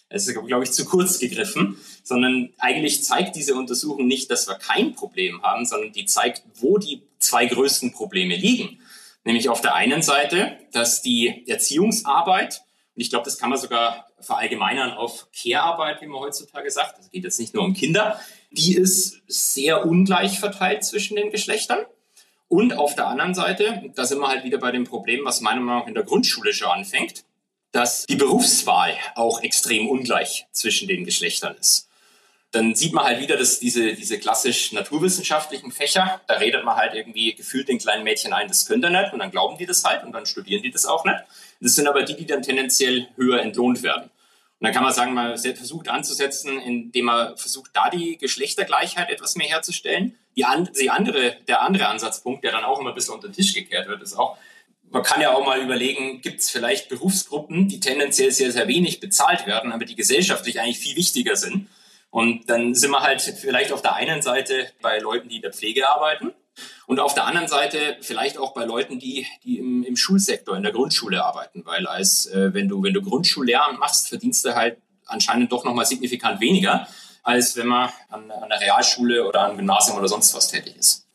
[0.08, 4.54] Es ist, glaube ich, zu kurz gegriffen, sondern eigentlich zeigt diese Untersuchung nicht, dass wir
[4.54, 8.78] kein Problem haben, sondern die zeigt, wo die zwei größten Probleme liegen.
[9.24, 12.62] Nämlich auf der einen Seite, dass die Erziehungsarbeit,
[12.94, 17.10] und ich glaube, das kann man sogar verallgemeinern auf Care-Arbeit, wie man heutzutage sagt, das
[17.10, 18.20] geht jetzt nicht nur um Kinder,
[18.52, 21.80] die ist sehr ungleich verteilt zwischen den Geschlechtern.
[22.48, 25.60] Und auf der anderen Seite, da sind wir halt wieder bei dem Problem, was meiner
[25.60, 27.24] Meinung nach in der Grundschule schon anfängt,
[27.76, 31.90] dass die Berufswahl auch extrem ungleich zwischen den Geschlechtern ist.
[32.50, 36.94] Dann sieht man halt wieder, dass diese, diese klassisch naturwissenschaftlichen Fächer, da redet man halt
[36.94, 39.84] irgendwie gefühlt den kleinen Mädchen ein, das könnt ihr nicht und dann glauben die das
[39.84, 41.18] halt und dann studieren die das auch nicht.
[41.60, 44.04] Das sind aber die, die dann tendenziell höher entlohnt werden.
[44.04, 49.36] Und dann kann man sagen, man versucht anzusetzen, indem man versucht, da die Geschlechtergleichheit etwas
[49.36, 50.16] mehr herzustellen.
[50.34, 50.46] Die,
[50.80, 53.86] die andere, der andere Ansatzpunkt, der dann auch immer ein bisschen unter den Tisch gekehrt
[53.86, 54.38] wird, ist auch,
[54.90, 59.00] man kann ja auch mal überlegen, gibt es vielleicht Berufsgruppen, die tendenziell sehr, sehr wenig
[59.00, 61.68] bezahlt werden, aber die gesellschaftlich eigentlich viel wichtiger sind.
[62.10, 65.52] Und dann sind wir halt vielleicht auf der einen Seite bei Leuten, die in der
[65.52, 66.32] Pflege arbeiten
[66.86, 70.62] und auf der anderen Seite vielleicht auch bei Leuten, die, die im, im Schulsektor, in
[70.62, 74.78] der Grundschule arbeiten, weil als äh, wenn du, wenn du Grundschullehramt machst, verdienst du halt
[75.06, 76.88] anscheinend doch nochmal signifikant weniger,
[77.22, 81.05] als wenn man an, an der Realschule oder am Gymnasium oder sonst was tätig ist.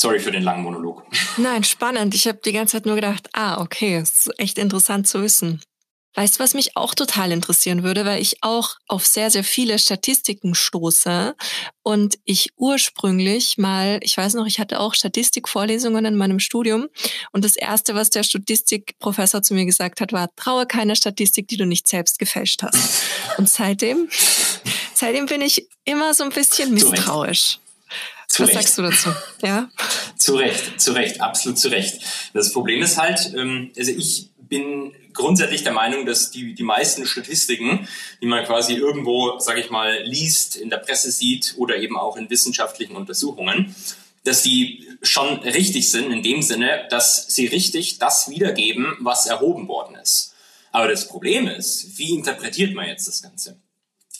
[0.00, 1.04] Sorry für den langen Monolog.
[1.36, 2.14] Nein, spannend.
[2.14, 5.60] Ich habe die ganze Zeit nur gedacht, ah, okay, ist echt interessant zu wissen.
[6.14, 9.78] Weißt du, was mich auch total interessieren würde, weil ich auch auf sehr, sehr viele
[9.78, 11.36] Statistiken stoße
[11.82, 16.88] und ich ursprünglich mal, ich weiß noch, ich hatte auch Statistikvorlesungen in meinem Studium
[17.32, 21.58] und das erste, was der Statistikprofessor zu mir gesagt hat, war, traue keine Statistik, die
[21.58, 23.02] du nicht selbst gefälscht hast.
[23.38, 24.08] Und seitdem,
[24.92, 27.60] seitdem bin ich immer so ein bisschen misstrauisch.
[28.30, 28.58] Zu Was Recht.
[28.60, 29.10] sagst du dazu?
[29.42, 29.68] Ja.
[30.16, 32.00] Zu Recht, zu Recht, absolut zu Recht.
[32.32, 37.06] Das Problem ist halt, ähm, also ich bin grundsätzlich der Meinung, dass die, die meisten
[37.06, 37.88] Statistiken,
[38.22, 42.16] die man quasi irgendwo, sage ich mal, liest, in der Presse sieht oder eben auch
[42.16, 43.74] in wissenschaftlichen Untersuchungen,
[44.22, 49.66] dass die schon richtig sind in dem Sinne, dass sie richtig das wiedergeben, was erhoben
[49.66, 50.34] worden ist.
[50.70, 53.60] Aber das Problem ist, wie interpretiert man jetzt das Ganze?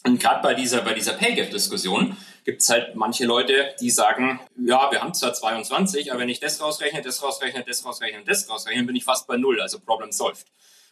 [0.03, 4.41] Und gerade bei dieser, bei dieser Pay Gap-Diskussion gibt es halt manche Leute, die sagen,
[4.57, 8.49] ja, wir haben zwar 22, aber wenn ich das rausrechne, das rausrechne, das rausrechne das
[8.49, 10.47] rausrechne, bin ich fast bei Null, also Problem solved.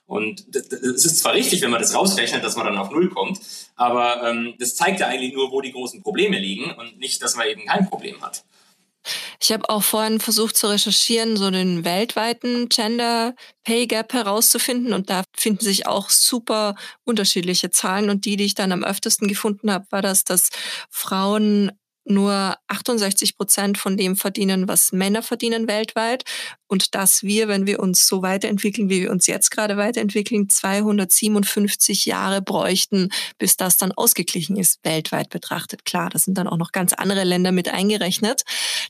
[0.06, 3.40] Und es ist zwar richtig, wenn man das rausrechnet, dass man dann auf Null kommt,
[3.76, 7.36] aber ähm, das zeigt ja eigentlich nur, wo die großen Probleme liegen und nicht, dass
[7.36, 8.44] man eben kein Problem hat.
[9.40, 13.34] Ich habe auch vorhin versucht zu recherchieren, so den weltweiten Gender
[13.64, 18.54] Pay Gap herauszufinden und da finden sich auch super unterschiedliche Zahlen und die, die ich
[18.54, 20.50] dann am öftesten gefunden habe, war das, dass
[20.90, 21.72] Frauen
[22.08, 26.24] nur 68 Prozent von dem verdienen, was Männer verdienen weltweit.
[26.66, 32.04] Und dass wir, wenn wir uns so weiterentwickeln, wie wir uns jetzt gerade weiterentwickeln, 257
[32.06, 35.84] Jahre bräuchten, bis das dann ausgeglichen ist, weltweit betrachtet.
[35.84, 38.42] Klar, das sind dann auch noch ganz andere Länder mit eingerechnet,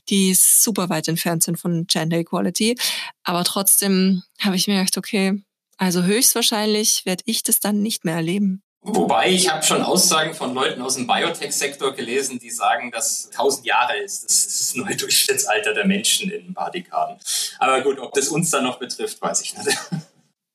[0.09, 2.77] die super weit entfernt sind von Gender Equality.
[3.23, 5.41] Aber trotzdem habe ich mir gedacht, okay,
[5.77, 8.61] also höchstwahrscheinlich werde ich das dann nicht mehr erleben.
[8.81, 13.65] Wobei ich habe schon Aussagen von Leuten aus dem Biotech-Sektor gelesen, die sagen, dass 1000
[13.65, 14.23] Jahre ist.
[14.23, 17.17] Das ist das neue Durchschnittsalter der Menschen in ein paar Dekaden.
[17.59, 19.77] Aber gut, ob das uns dann noch betrifft, weiß ich nicht.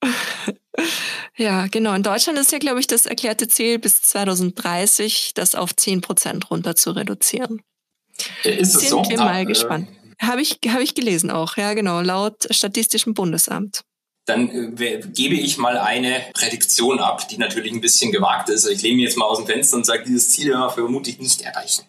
[1.36, 1.94] Ja, genau.
[1.94, 6.50] In Deutschland ist ja, glaube ich, das erklärte Ziel, bis 2030 das auf 10 Prozent
[6.50, 7.62] runter zu reduzieren.
[8.44, 9.04] Äh, ist es Sind so?
[9.08, 9.88] wir mal äh, gespannt.
[10.20, 13.84] Habe ich, hab ich gelesen auch, ja, genau, laut Statistischem Bundesamt
[14.26, 18.66] dann äh, gebe ich mal eine Prädiktion ab, die natürlich ein bisschen gewagt ist.
[18.66, 21.18] Ich lehne mich jetzt mal aus dem Fenster und sage, dieses Ziel werden wir vermutlich
[21.18, 21.84] nicht erreichen.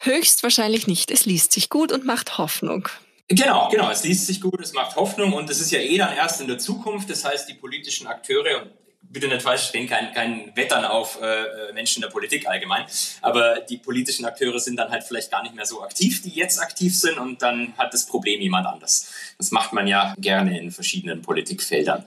[0.00, 1.10] Höchstwahrscheinlich nicht.
[1.10, 2.88] Es liest sich gut und macht Hoffnung.
[3.28, 3.90] Genau, genau.
[3.90, 6.48] Es liest sich gut, es macht Hoffnung und es ist ja eh dann erst in
[6.48, 7.08] der Zukunft.
[7.08, 8.72] Das heißt, die politischen Akteure, und
[9.10, 12.86] bitte nicht falsch verstehen, kein, kein Wettern auf äh, Menschen der Politik allgemein,
[13.22, 16.60] aber die politischen Akteure sind dann halt vielleicht gar nicht mehr so aktiv, die jetzt
[16.60, 19.12] aktiv sind und dann hat das Problem jemand anders.
[19.38, 22.06] Das macht man ja gerne in verschiedenen Politikfeldern.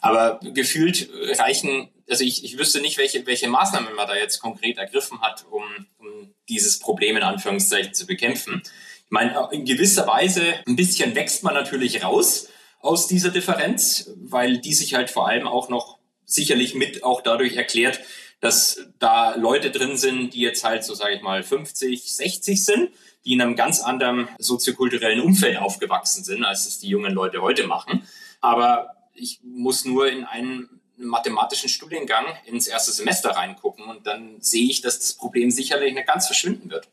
[0.00, 1.08] Aber gefühlt
[1.38, 5.44] reichen, also ich, ich wüsste nicht, welche, welche Maßnahmen man da jetzt konkret ergriffen hat,
[5.50, 5.64] um,
[5.98, 8.62] um dieses Problem in Anführungszeichen zu bekämpfen.
[8.64, 12.48] Ich meine, in gewisser Weise ein bisschen wächst man natürlich raus
[12.80, 15.97] aus dieser Differenz, weil die sich halt vor allem auch noch
[16.28, 18.00] sicherlich mit auch dadurch erklärt,
[18.40, 22.90] dass da Leute drin sind, die jetzt halt so, sage ich mal, 50, 60 sind,
[23.24, 27.66] die in einem ganz anderen soziokulturellen Umfeld aufgewachsen sind, als es die jungen Leute heute
[27.66, 28.06] machen.
[28.40, 34.68] Aber ich muss nur in einen mathematischen Studiengang ins erste Semester reingucken und dann sehe
[34.68, 36.88] ich, dass das Problem sicherlich nicht ganz verschwinden wird.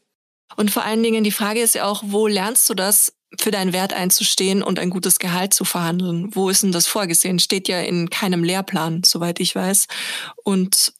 [0.55, 3.73] Und vor allen Dingen, die Frage ist ja auch, wo lernst du das, für deinen
[3.73, 6.35] Wert einzustehen und ein gutes Gehalt zu verhandeln?
[6.35, 7.39] Wo ist denn das vorgesehen?
[7.39, 9.87] Steht ja in keinem Lehrplan, soweit ich weiß.
[10.43, 10.93] Und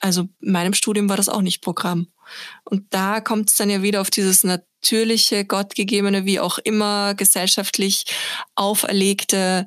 [0.00, 2.08] also in meinem Studium war das auch nicht Programm.
[2.64, 8.04] Und da kommt es dann ja wieder auf dieses natürliche, gottgegebene, wie auch immer gesellschaftlich
[8.54, 9.66] auferlegte,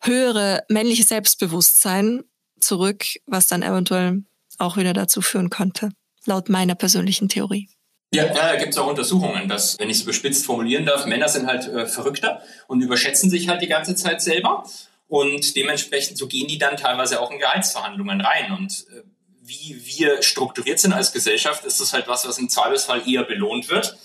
[0.00, 2.24] höhere männliche Selbstbewusstsein
[2.60, 4.24] zurück, was dann eventuell
[4.58, 5.90] auch wieder dazu führen könnte,
[6.26, 7.68] laut meiner persönlichen Theorie.
[8.14, 11.46] Ja, da gibt es auch Untersuchungen, dass, wenn ich es überspitzt formulieren darf, Männer sind
[11.46, 14.64] halt äh, verrückter und überschätzen sich halt die ganze Zeit selber.
[15.08, 18.52] Und dementsprechend, so gehen die dann teilweise auch in Gehaltsverhandlungen rein.
[18.52, 19.02] Und äh,
[19.42, 23.68] wie wir strukturiert sind als Gesellschaft, ist das halt was, was im Zweifelsfall eher belohnt
[23.68, 23.96] wird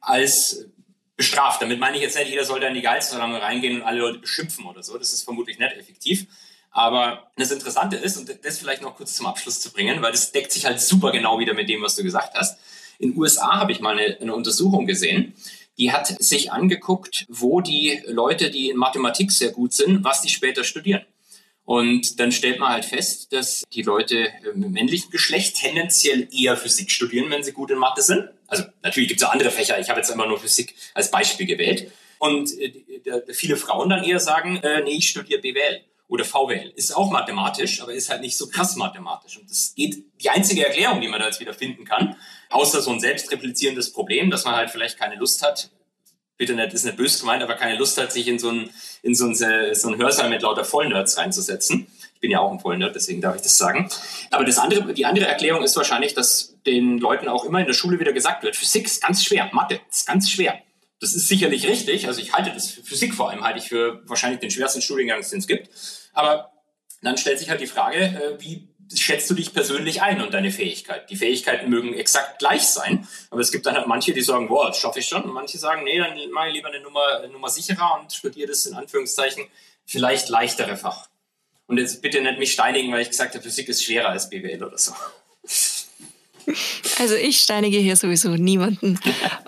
[0.00, 0.66] als
[1.16, 1.60] bestraft.
[1.62, 4.18] Damit meine ich jetzt nicht, jeder soll da in die Gehaltsverhandlungen reingehen und alle Leute
[4.18, 4.96] beschimpfen oder so.
[4.98, 6.26] Das ist vermutlich nicht effektiv.
[6.70, 10.32] Aber das Interessante ist, und das vielleicht noch kurz zum Abschluss zu bringen, weil das
[10.32, 12.58] deckt sich halt super genau wieder mit dem, was du gesagt hast.
[12.98, 15.34] In den USA habe ich mal eine, eine Untersuchung gesehen,
[15.78, 20.28] die hat sich angeguckt, wo die Leute, die in Mathematik sehr gut sind, was die
[20.28, 21.02] später studieren.
[21.64, 26.90] Und dann stellt man halt fest, dass die Leute im männlichen Geschlecht tendenziell eher Physik
[26.90, 28.26] studieren, wenn sie gut in Mathe sind.
[28.46, 31.46] Also natürlich gibt es auch andere Fächer, ich habe jetzt immer nur Physik als Beispiel
[31.46, 31.92] gewählt.
[32.18, 32.72] Und äh,
[33.34, 36.72] viele Frauen dann eher sagen, äh, nee, ich studiere BWL oder VWL.
[36.74, 39.36] Ist auch mathematisch, aber ist halt nicht so krass mathematisch.
[39.36, 42.16] Und das geht, die einzige Erklärung, die man da jetzt wieder finden kann,
[42.50, 45.70] außer so ein selbstreplizierendes Problem, dass man halt vielleicht keine Lust hat,
[46.38, 48.70] bitte nicht, ist nicht böse gemeint, aber keine Lust hat, sich in so ein,
[49.02, 51.88] in so ein, so ein Hörsaal mit lauter Vollnerds reinzusetzen.
[52.14, 53.88] Ich bin ja auch ein Vollnerd, deswegen darf ich das sagen.
[54.30, 57.74] Aber das andere, die andere Erklärung ist wahrscheinlich, dass den Leuten auch immer in der
[57.74, 60.58] Schule wieder gesagt wird, Physik ist ganz schwer, Mathe ist ganz schwer.
[61.00, 62.08] Das ist sicherlich richtig.
[62.08, 65.20] Also ich halte das für Physik vor allem halte ich für wahrscheinlich den schwersten Studiengang,
[65.20, 65.70] den es gibt.
[66.12, 66.52] Aber
[67.02, 70.50] dann stellt sich halt die Frage, äh, wie schätzt du dich persönlich ein und deine
[70.50, 71.08] Fähigkeit?
[71.10, 74.68] Die Fähigkeiten mögen exakt gleich sein, aber es gibt dann halt manche, die sagen, boah,
[74.68, 75.22] das schaffe ich schon.
[75.22, 78.48] Und manche sagen, nee, dann mache ich lieber eine Nummer, eine Nummer sicherer und studiere
[78.48, 79.46] das in Anführungszeichen
[79.84, 81.08] vielleicht leichtere Fach.
[81.66, 84.64] Und jetzt bitte nicht mich steinigen, weil ich gesagt habe, Physik ist schwerer als BWL
[84.64, 84.92] oder so.
[86.98, 88.98] Also ich steinige hier sowieso niemanden.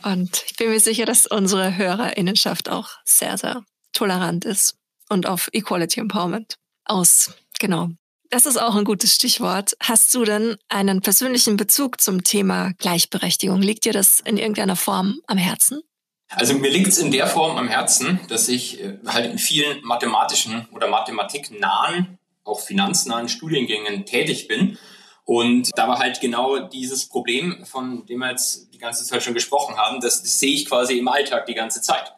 [0.02, 4.76] Und ich bin mir sicher, dass unsere Hörerinnenschaft auch sehr, sehr tolerant ist
[5.08, 7.32] und auf Equality Empowerment aus.
[7.58, 7.90] Genau.
[8.30, 9.76] Das ist auch ein gutes Stichwort.
[9.82, 13.60] Hast du denn einen persönlichen Bezug zum Thema Gleichberechtigung?
[13.60, 15.82] Liegt dir das in irgendeiner Form am Herzen?
[16.28, 19.82] Also mir liegt es in der Form am Herzen, dass ich äh, halt in vielen
[19.82, 24.78] mathematischen oder mathematiknahen, auch finanznahen Studiengängen tätig bin.
[25.24, 29.34] Und da war halt genau dieses Problem, von dem wir jetzt die ganze Zeit schon
[29.34, 32.12] gesprochen haben, das, das sehe ich quasi im Alltag die ganze Zeit.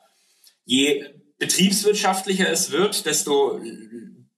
[0.67, 1.07] Je
[1.39, 3.59] betriebswirtschaftlicher es wird, desto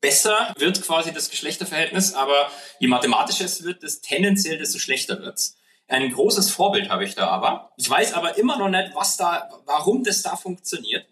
[0.04, 5.56] besser wird quasi das Geschlechterverhältnis, aber je mathematischer es wird, desto tendenziell, desto schlechter wird's.
[5.88, 7.72] Ein großes Vorbild habe ich da aber.
[7.78, 11.06] Ich weiß aber immer noch nicht, was da, warum das da funktioniert.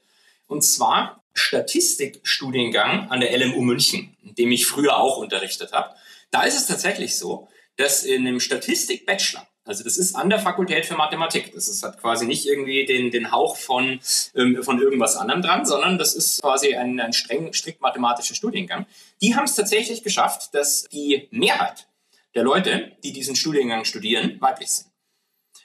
[0.47, 5.95] Und zwar Statistikstudiengang an der LMU München, in dem ich früher auch unterrichtet habe.
[6.31, 10.87] Da ist es tatsächlich so, dass in einem Statistik-Bachelor, also das ist an der Fakultät
[10.87, 14.01] für Mathematik, das ist, hat quasi nicht irgendwie den, den Hauch von,
[14.35, 18.87] ähm, von irgendwas anderem dran, sondern das ist quasi ein, ein streng, strikt mathematischer Studiengang.
[19.21, 21.87] Die haben es tatsächlich geschafft, dass die Mehrheit
[22.35, 24.93] der Leute, die diesen Studiengang studieren, weiblich sind.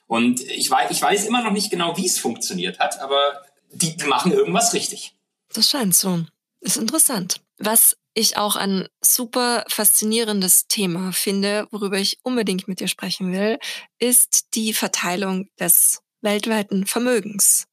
[0.06, 3.98] Und ich weiß, ich weiß immer noch nicht genau, wie es funktioniert hat, aber die,
[3.98, 5.16] die machen irgendwas richtig.
[5.54, 6.24] Das scheint so.
[6.62, 7.42] Ist interessant.
[7.58, 13.60] Was ich auch ein super faszinierendes Thema finde, worüber ich unbedingt mit dir sprechen will,
[14.00, 17.68] ist die Verteilung des weltweiten Vermögens.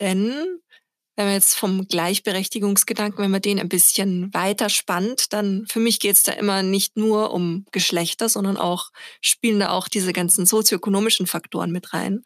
[0.00, 0.34] Denn
[1.16, 6.00] wenn man jetzt vom Gleichberechtigungsgedanken, wenn man den ein bisschen weiter spannt, dann für mich
[6.00, 10.44] geht es da immer nicht nur um Geschlechter, sondern auch spielen da auch diese ganzen
[10.44, 12.24] sozioökonomischen Faktoren mit rein.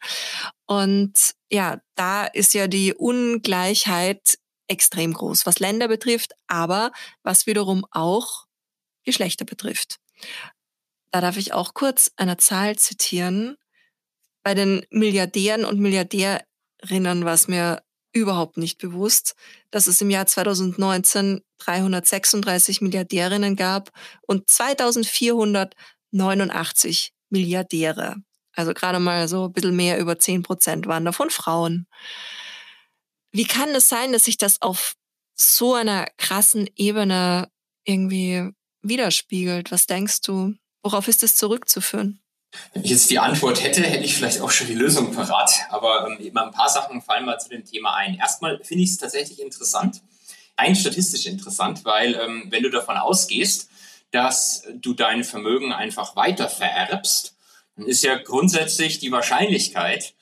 [0.65, 1.13] Und
[1.51, 4.38] ja, da ist ja die Ungleichheit
[4.69, 6.91] extrem groß, was Länder betrifft, aber
[7.23, 8.45] was wiederum auch
[9.03, 9.97] Geschlechter betrifft.
[11.11, 13.55] Da darf ich auch kurz eine Zahl zitieren.
[14.43, 19.35] Bei den Milliardären und Milliardärinnen war es mir überhaupt nicht bewusst,
[19.71, 28.15] dass es im Jahr 2019 336 Milliardärinnen gab und 2489 Milliardäre.
[28.55, 31.85] Also gerade mal so ein bisschen mehr über 10 Prozent waren davon Frauen.
[33.31, 34.93] Wie kann es sein, dass sich das auf
[35.35, 37.49] so einer krassen Ebene
[37.85, 38.49] irgendwie
[38.81, 39.71] widerspiegelt?
[39.71, 40.55] Was denkst du?
[40.83, 42.21] Worauf ist es zurückzuführen?
[42.73, 45.51] Wenn ich jetzt die Antwort hätte, hätte ich vielleicht auch schon die Lösung parat.
[45.69, 48.15] Aber ähm, ein paar Sachen fallen mal zu dem Thema ein.
[48.15, 50.01] Erstmal finde ich es tatsächlich interessant,
[50.55, 53.69] ein statistisch interessant, weil ähm, wenn du davon ausgehst,
[54.11, 57.35] dass du dein Vermögen einfach weiter vererbst,
[57.75, 60.15] dann ist ja grundsätzlich die Wahrscheinlichkeit,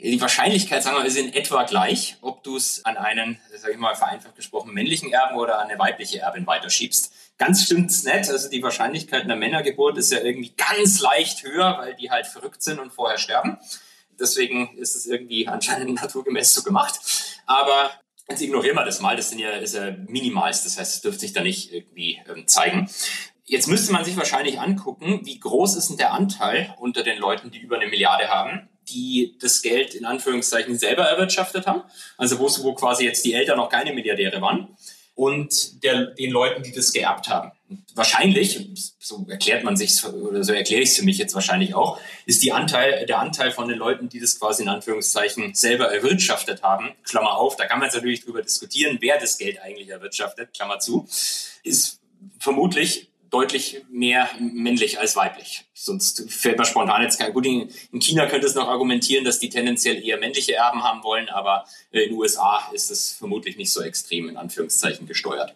[0.00, 3.78] die Wahrscheinlichkeit, sagen wir ist in etwa gleich, ob du es an einen, sage ich
[3.78, 7.12] mal vereinfacht gesprochen, männlichen Erben oder an eine weibliche Erbin weiterschiebst.
[7.36, 8.30] Ganz stimmt's nicht.
[8.30, 12.62] Also die Wahrscheinlichkeit einer Männergeburt ist ja irgendwie ganz leicht höher, weil die halt verrückt
[12.62, 13.58] sind und vorher sterben.
[14.18, 17.00] Deswegen ist es irgendwie anscheinend naturgemäß so gemacht.
[17.46, 17.90] Aber
[18.28, 19.16] jetzt ignorieren wir das mal.
[19.16, 20.64] Das sind ja, ist ja minimals.
[20.64, 22.88] Das heißt, es dürfte sich da nicht irgendwie ähm, zeigen.
[23.44, 27.50] Jetzt müsste man sich wahrscheinlich angucken, wie groß ist denn der Anteil unter den Leuten,
[27.50, 31.82] die über eine Milliarde haben, die das Geld in Anführungszeichen selber erwirtschaftet haben.
[32.16, 34.68] Also wo, wo quasi jetzt die Eltern noch keine Milliardäre waren
[35.18, 37.50] und der, den Leuten, die das geerbt haben.
[37.96, 41.98] Wahrscheinlich, so erklärt man sich oder so erkläre ich es für mich jetzt wahrscheinlich auch,
[42.24, 46.62] ist die Anteil, der Anteil von den Leuten, die das quasi in Anführungszeichen selber erwirtschaftet
[46.62, 50.54] haben, Klammer auf, da kann man jetzt natürlich drüber diskutieren, wer das Geld eigentlich erwirtschaftet,
[50.54, 51.08] Klammer zu,
[51.64, 52.00] ist
[52.38, 55.64] vermutlich deutlich mehr männlich als weiblich.
[55.74, 57.46] Sonst fällt mir spontan jetzt kein gut.
[57.46, 61.64] In, China könnte es noch argumentieren, dass die tendenziell eher männliche Erben haben wollen, aber
[61.90, 65.54] äh, in den USA ist es vermutlich nicht so extrem in Anführungszeichen gesteuert.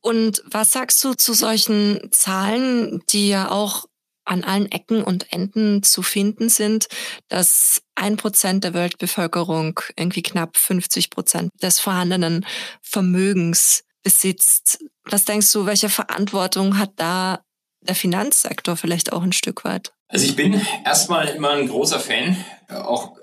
[0.00, 3.86] Und was sagst du zu solchen Zahlen, die ja auch
[4.24, 6.86] an allen Ecken und Enden zu finden sind,
[7.28, 12.46] dass ein Prozent der Weltbevölkerung irgendwie knapp 50 Prozent des vorhandenen
[12.82, 14.84] Vermögens besitzt.
[15.04, 17.44] Was denkst du, welche Verantwortung hat da
[17.80, 19.92] der Finanzsektor vielleicht auch ein Stück weit?
[20.08, 23.16] Also ich bin erstmal immer ein großer Fan, äh, auch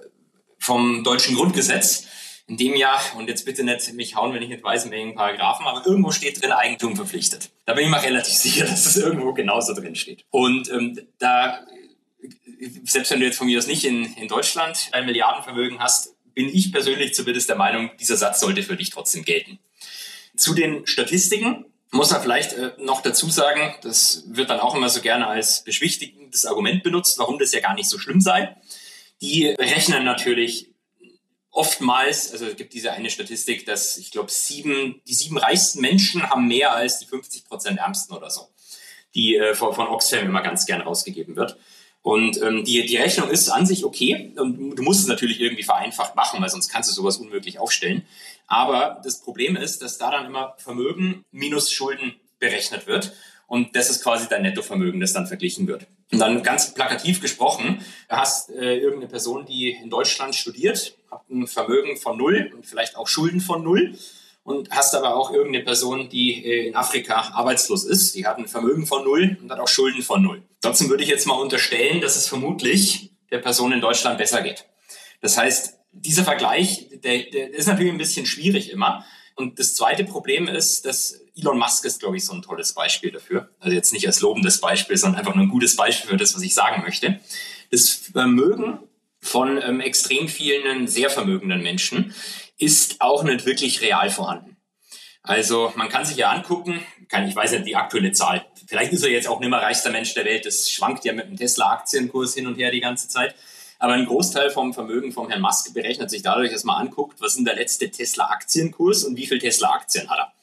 [0.58, 2.06] vom deutschen Grundgesetz.
[2.48, 5.14] In dem Jahr, und jetzt bitte nicht mich hauen, wenn ich nicht weiß, in welchen
[5.14, 7.52] Paragraphen, aber irgendwo steht drin Eigentum verpflichtet.
[7.66, 10.26] Da bin ich mal relativ sicher, dass das irgendwo genauso drin steht.
[10.32, 11.60] Und ähm, da,
[12.86, 16.50] selbst wenn du jetzt von mir aus nicht in, in Deutschland ein Milliardenvermögen hast, bin
[16.50, 19.60] ich persönlich zumindest der Meinung, dieser Satz sollte für dich trotzdem gelten.
[20.40, 24.90] Zu den Statistiken muss man vielleicht äh, noch dazu sagen, das wird dann auch immer
[24.90, 28.56] so gerne als beschwichtigendes Argument benutzt, warum das ja gar nicht so schlimm sei.
[29.22, 30.70] Die rechnen natürlich
[31.52, 36.30] oftmals, also es gibt diese eine Statistik, dass ich glaube, sieben, die sieben reichsten Menschen
[36.30, 38.48] haben mehr als die 50 Prozent Ärmsten oder so,
[39.16, 41.58] die äh, von, von Oxfam immer ganz gern rausgegeben wird.
[42.02, 45.64] Und ähm, die, die Rechnung ist an sich okay und du musst es natürlich irgendwie
[45.64, 48.06] vereinfacht machen, weil sonst kannst du sowas unmöglich aufstellen.
[48.50, 53.14] Aber das Problem ist, dass da dann immer Vermögen minus Schulden berechnet wird
[53.48, 55.88] und das ist quasi dein Nettovermögen, das dann verglichen wird.
[56.12, 61.48] Und dann ganz plakativ gesprochen, hast äh, irgendeine Person, die in Deutschland studiert, hat ein
[61.48, 63.96] Vermögen von null und vielleicht auch Schulden von null
[64.44, 68.48] und hast aber auch irgendeine Person, die äh, in Afrika arbeitslos ist, die hat ein
[68.48, 70.44] Vermögen von null und hat auch Schulden von null.
[70.62, 74.66] Trotzdem würde ich jetzt mal unterstellen, dass es vermutlich der Person in Deutschland besser geht.
[75.22, 79.06] Das heißt, dieser Vergleich, der, der ist natürlich ein bisschen schwierig immer.
[79.36, 83.12] Und das zweite Problem ist, dass Elon Musk ist, glaube ich, so ein tolles Beispiel
[83.12, 83.50] dafür.
[83.60, 86.42] Also jetzt nicht als lobendes Beispiel, sondern einfach nur ein gutes Beispiel für das, was
[86.42, 87.20] ich sagen möchte.
[87.72, 88.80] Das Vermögen
[89.22, 92.14] von ähm, extrem vielen sehr vermögenden Menschen
[92.58, 94.58] ist auch nicht wirklich real vorhanden.
[95.22, 99.04] Also man kann sich ja angucken, kann, ich weiß nicht die aktuelle Zahl, vielleicht ist
[99.04, 102.34] er jetzt auch nicht mehr reichster Mensch der Welt, das schwankt ja mit dem Tesla-Aktienkurs
[102.34, 103.36] hin und her die ganze Zeit.
[103.80, 107.38] Aber ein Großteil vom Vermögen vom Herrn Musk berechnet sich dadurch, dass man anguckt, was
[107.38, 110.34] ist der letzte Tesla-Aktienkurs und wie viel Tesla-Aktien hat er.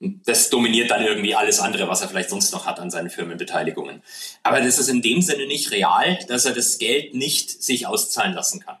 [0.00, 3.10] Und das dominiert dann irgendwie alles andere, was er vielleicht sonst noch hat an seinen
[3.10, 4.02] Firmenbeteiligungen.
[4.42, 8.32] Aber das ist in dem Sinne nicht real, dass er das Geld nicht sich auszahlen
[8.32, 8.78] lassen kann.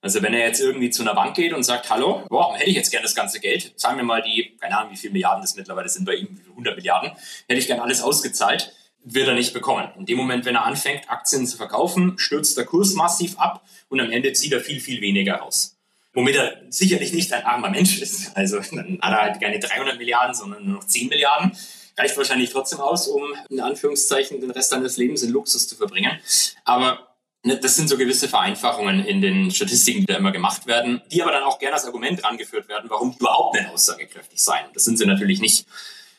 [0.00, 2.76] Also wenn er jetzt irgendwie zu einer Bank geht und sagt, hallo, boah, hätte ich
[2.76, 5.56] jetzt gerne das ganze Geld, zahlen wir mal die, keine Ahnung, wie viele Milliarden das
[5.56, 7.12] mittlerweile sind bei ihm, 100 Milliarden,
[7.48, 8.72] hätte ich gerne alles ausgezahlt,
[9.06, 9.88] wird er nicht bekommen.
[9.98, 14.00] In dem Moment, wenn er anfängt, Aktien zu verkaufen, stürzt der Kurs massiv ab und
[14.00, 15.76] am Ende zieht er viel, viel weniger raus
[16.16, 18.36] womit er sicherlich nicht ein armer Mensch ist.
[18.36, 21.52] Also dann hat er halt keine 300 Milliarden, sondern nur noch 10 Milliarden.
[21.96, 26.18] Reicht wahrscheinlich trotzdem aus, um in Anführungszeichen den Rest seines Lebens in Luxus zu verbringen.
[26.64, 27.06] Aber
[27.42, 31.22] ne, das sind so gewisse Vereinfachungen in den Statistiken, die da immer gemacht werden, die
[31.22, 34.64] aber dann auch gerne als Argument rangeführt werden, warum die überhaupt nicht aussagekräftig sein.
[34.74, 35.66] Das sind sie natürlich nicht.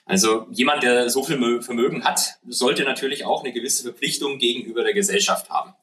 [0.08, 4.94] Also jemand, der so viel Vermögen hat, sollte natürlich auch eine gewisse Verpflichtung gegenüber der
[4.94, 5.74] Gesellschaft haben.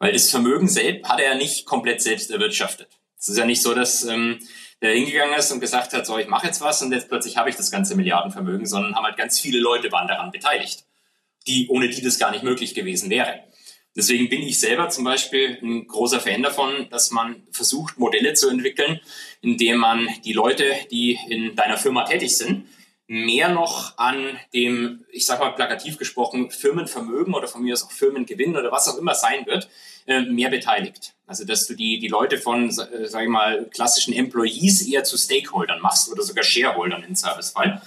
[0.00, 2.88] Weil das Vermögen selbst hat er ja nicht komplett selbst erwirtschaftet.
[3.18, 4.40] Es ist ja nicht so, dass ähm,
[4.82, 7.50] der hingegangen ist und gesagt hat, so, ich mache jetzt was und jetzt plötzlich habe
[7.50, 10.84] ich das ganze Milliardenvermögen, sondern haben halt ganz viele Leute waren daran beteiligt,
[11.46, 13.44] die, ohne die das gar nicht möglich gewesen wäre.
[13.96, 18.48] Deswegen bin ich selber zum Beispiel ein großer Fan davon, dass man versucht, Modelle zu
[18.48, 19.00] entwickeln,
[19.40, 22.66] indem man die Leute, die in deiner Firma tätig sind,
[23.08, 27.90] mehr noch an dem, ich sage mal plakativ gesprochen, Firmenvermögen oder von mir aus auch
[27.90, 29.68] Firmengewinn oder was auch immer sein wird,
[30.06, 31.14] äh, mehr beteiligt.
[31.26, 35.16] Also dass du die, die Leute von, äh, sage ich mal, klassischen Employees eher zu
[35.16, 37.80] Stakeholdern machst oder sogar Shareholdern im Servicefall.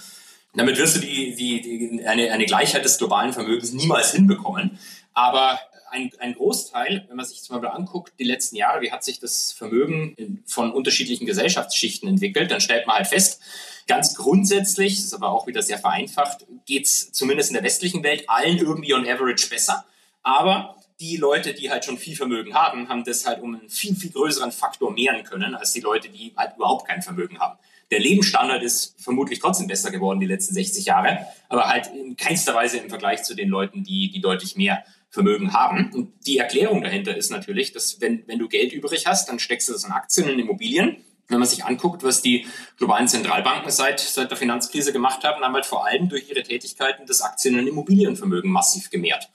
[0.54, 4.78] Damit wirst du die, die, die, eine, eine Gleichheit des globalen Vermögens niemals hinbekommen.
[5.14, 5.60] Aber
[5.92, 9.20] ein, ein Großteil, wenn man sich zum Beispiel anguckt, die letzten Jahre, wie hat sich
[9.20, 13.40] das Vermögen von unterschiedlichen Gesellschaftsschichten entwickelt, dann stellt man halt fest,
[13.86, 18.02] ganz grundsätzlich, das ist aber auch wieder sehr vereinfacht, geht es zumindest in der westlichen
[18.02, 19.84] Welt allen irgendwie on average besser.
[20.22, 23.96] Aber die Leute, die halt schon viel Vermögen haben, haben das halt um einen viel,
[23.96, 27.58] viel größeren Faktor mehren können, als die Leute, die halt überhaupt kein Vermögen haben.
[27.90, 32.54] Der Lebensstandard ist vermutlich trotzdem besser geworden die letzten 60 Jahre, aber halt in keinster
[32.54, 35.92] Weise im Vergleich zu den Leuten, die, die deutlich mehr Vermögen haben.
[35.92, 39.68] Und die Erklärung dahinter ist natürlich, dass wenn, wenn du Geld übrig hast, dann steckst
[39.68, 41.04] du das in Aktien, in Immobilien.
[41.28, 42.46] Wenn man sich anguckt, was die
[42.76, 47.06] globalen Zentralbanken seit, seit der Finanzkrise gemacht haben, haben halt vor allem durch ihre Tätigkeiten
[47.06, 49.28] das Aktien- und Immobilienvermögen massiv gemehrt.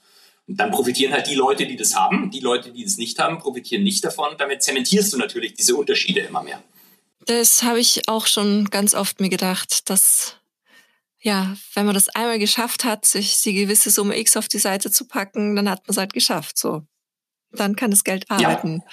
[0.46, 2.30] Und dann profitieren halt die Leute, die das haben.
[2.30, 4.34] Die Leute, die das nicht haben, profitieren nicht davon.
[4.38, 6.62] Damit zementierst du natürlich diese Unterschiede immer mehr.
[7.26, 10.36] Das habe ich auch schon ganz oft mir gedacht, dass
[11.20, 14.90] ja, wenn man das einmal geschafft hat, sich die gewisse Summe X auf die Seite
[14.90, 16.56] zu packen, dann hat man es halt geschafft.
[16.56, 16.82] So,
[17.50, 18.82] dann kann das Geld arbeiten.
[18.84, 18.92] Ja.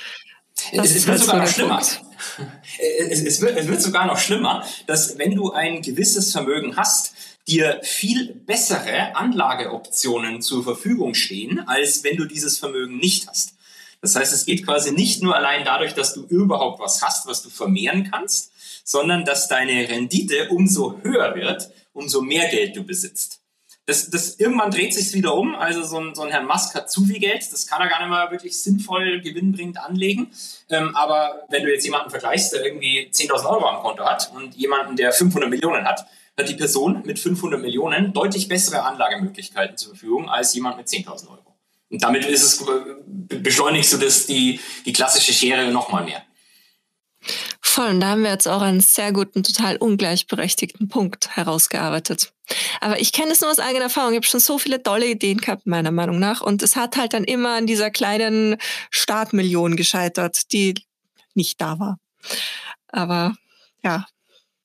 [0.71, 1.79] Es, es, wird sogar noch schlimmer.
[1.79, 7.13] Es, es, wird, es wird sogar noch schlimmer, dass wenn du ein gewisses Vermögen hast,
[7.47, 13.53] dir viel bessere Anlageoptionen zur Verfügung stehen, als wenn du dieses Vermögen nicht hast.
[14.01, 17.41] Das heißt, es geht quasi nicht nur allein dadurch, dass du überhaupt was hast, was
[17.41, 18.51] du vermehren kannst,
[18.83, 23.41] sondern dass deine Rendite umso höher wird, umso mehr Geld du besitzt.
[23.87, 25.53] Das, das, irgendwann dreht sich wieder um.
[25.53, 27.99] Also so ein, so ein Herr Musk hat zu viel Geld, das kann er gar
[27.99, 30.31] nicht mehr wirklich sinnvoll gewinnbringend anlegen.
[30.69, 34.55] Ähm, aber wenn du jetzt jemanden vergleichst, der irgendwie 10.000 Euro am Konto hat und
[34.55, 36.07] jemanden, der 500 Millionen hat,
[36.37, 41.29] hat die Person mit 500 Millionen deutlich bessere Anlagemöglichkeiten zur Verfügung als jemand mit 10.000
[41.29, 41.55] Euro.
[41.89, 42.65] Und damit ist es,
[43.27, 46.23] beschleunigst du das, die, die klassische Schere nochmal mehr.
[47.75, 52.31] Voll, und da haben wir jetzt auch einen sehr guten, total ungleichberechtigten Punkt herausgearbeitet.
[52.79, 54.13] Aber ich kenne es nur aus eigener Erfahrung.
[54.13, 56.39] Ich habe schon so viele tolle Ideen gehabt, meiner Meinung nach.
[56.39, 58.55] Und es hat halt dann immer an dieser kleinen
[58.91, 60.85] Startmillion gescheitert, die
[61.33, 61.99] nicht da war.
[62.93, 63.35] Aber
[63.83, 64.05] ja,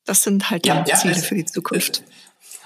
[0.04, 2.04] das sind halt ja, die Ziele ja, für die Zukunft.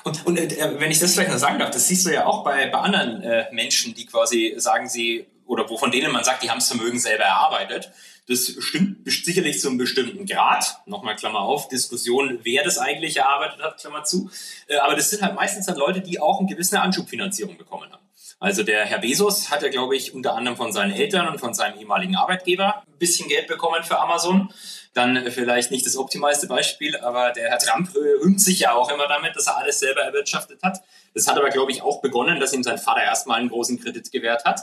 [0.02, 2.44] Und, und äh, wenn ich das vielleicht noch sagen darf, das siehst du ja auch
[2.44, 6.42] bei, bei anderen äh, Menschen, die quasi sagen, sie, oder wo von denen man sagt,
[6.42, 7.90] die haben das Vermögen selber erarbeitet.
[8.26, 10.78] Das stimmt sicherlich zu einem bestimmten Grad.
[10.86, 14.30] Nochmal Klammer auf, Diskussion, wer das eigentlich erarbeitet hat, Klammer zu.
[14.66, 18.04] Äh, aber das sind halt meistens dann Leute, die auch eine gewisse Anschubfinanzierung bekommen haben.
[18.40, 21.54] Also der Herr Bezos hat ja, glaube ich, unter anderem von seinen Eltern und von
[21.54, 24.52] seinem ehemaligen Arbeitgeber ein bisschen Geld bekommen für Amazon.
[24.92, 29.08] Dann vielleicht nicht das optimalste Beispiel, aber der Herr Trump rühmt sich ja auch immer
[29.08, 30.82] damit, dass er alles selber erwirtschaftet hat.
[31.14, 34.10] Das hat aber, glaube ich, auch begonnen, dass ihm sein Vater erstmal einen großen Kredit
[34.12, 34.60] gewährt hat.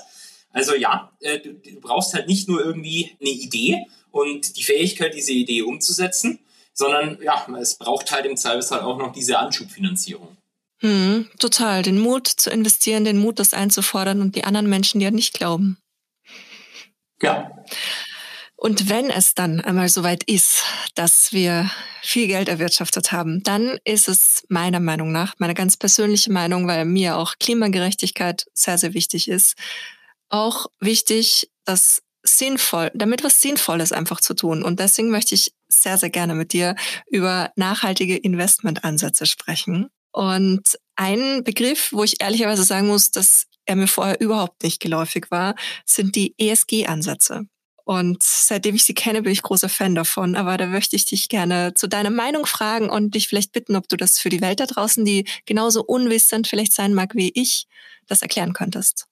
[0.54, 5.14] Also ja, äh, du, du brauchst halt nicht nur irgendwie eine Idee und die Fähigkeit,
[5.14, 6.40] diese Idee umzusetzen,
[6.74, 10.38] sondern ja, es braucht halt im Zweifelsfall auch noch diese Anschubfinanzierung.
[10.82, 11.84] Hm, total.
[11.84, 15.34] Den Mut zu investieren, den Mut, das einzufordern und die anderen Menschen, die ja nicht
[15.34, 15.78] glauben.
[17.22, 17.52] Ja.
[18.56, 20.64] Und wenn es dann einmal soweit ist,
[20.96, 21.70] dass wir
[22.02, 26.86] viel Geld erwirtschaftet haben, dann ist es meiner Meinung nach, meine ganz persönliche Meinung, weil
[26.86, 29.56] mir auch Klimagerechtigkeit sehr, sehr wichtig ist,
[30.32, 34.64] auch wichtig, das sinnvoll, damit was Sinnvolles einfach zu tun.
[34.64, 36.76] Und deswegen möchte ich sehr, sehr gerne mit dir
[37.08, 39.88] über nachhaltige Investmentansätze sprechen.
[40.12, 45.32] Und ein Begriff, wo ich ehrlicherweise sagen muss, dass er mir vorher überhaupt nicht geläufig
[45.32, 45.56] war,
[45.86, 47.46] sind die ESG-Ansätze.
[47.84, 50.36] Und seitdem ich sie kenne, bin ich großer Fan davon.
[50.36, 53.88] Aber da möchte ich dich gerne zu deiner Meinung fragen und dich vielleicht bitten, ob
[53.88, 57.66] du das für die Welt da draußen, die genauso unwissend vielleicht sein mag wie ich,
[58.08, 59.08] das erklären könntest.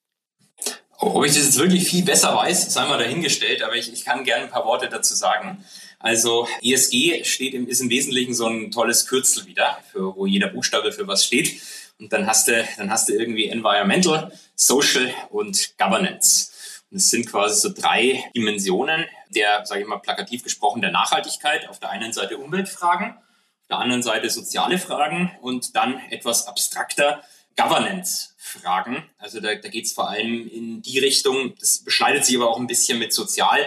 [1.02, 4.22] Ob ich das jetzt wirklich viel besser weiß, sei mal dahingestellt, aber ich, ich kann
[4.22, 5.64] gerne ein paar Worte dazu sagen.
[5.98, 10.48] Also ESG steht im, ist im Wesentlichen so ein tolles Kürzel wieder, für, wo jeder
[10.48, 11.58] Buchstabe für was steht.
[11.98, 16.82] Und dann hast du, dann hast du irgendwie Environmental, Social und Governance.
[16.90, 21.68] Und es sind quasi so drei Dimensionen der, sage ich mal, plakativ gesprochen, der Nachhaltigkeit.
[21.68, 27.22] Auf der einen Seite Umweltfragen, auf der anderen Seite soziale Fragen und dann etwas abstrakter
[28.50, 29.02] Governance-Fragen.
[29.18, 32.58] Also da, da geht es vor allem in die Richtung, das beschneidet sich aber auch
[32.58, 33.58] ein bisschen mit sozial.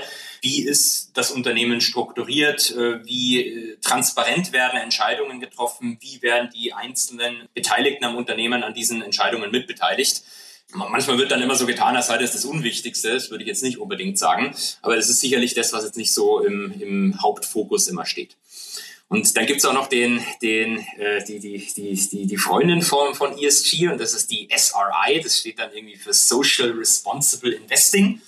[0.41, 2.71] Wie ist das Unternehmen strukturiert?
[2.71, 5.97] Äh, wie äh, transparent werden Entscheidungen getroffen?
[6.01, 10.23] Wie werden die einzelnen Beteiligten am Unternehmen an diesen Entscheidungen mitbeteiligt?
[10.75, 13.13] Manchmal wird dann immer so getan, als sei das das Unwichtigste.
[13.13, 14.55] Das würde ich jetzt nicht unbedingt sagen.
[14.81, 18.35] Aber das ist sicherlich das, was jetzt nicht so im, im Hauptfokus immer steht.
[19.13, 23.37] Und dann gibt's auch noch den, den, äh, die, die, die, die, Freundin von, von
[23.37, 25.21] ESG und das ist die SRI.
[25.21, 28.23] Das steht dann irgendwie für Social Responsible Investing.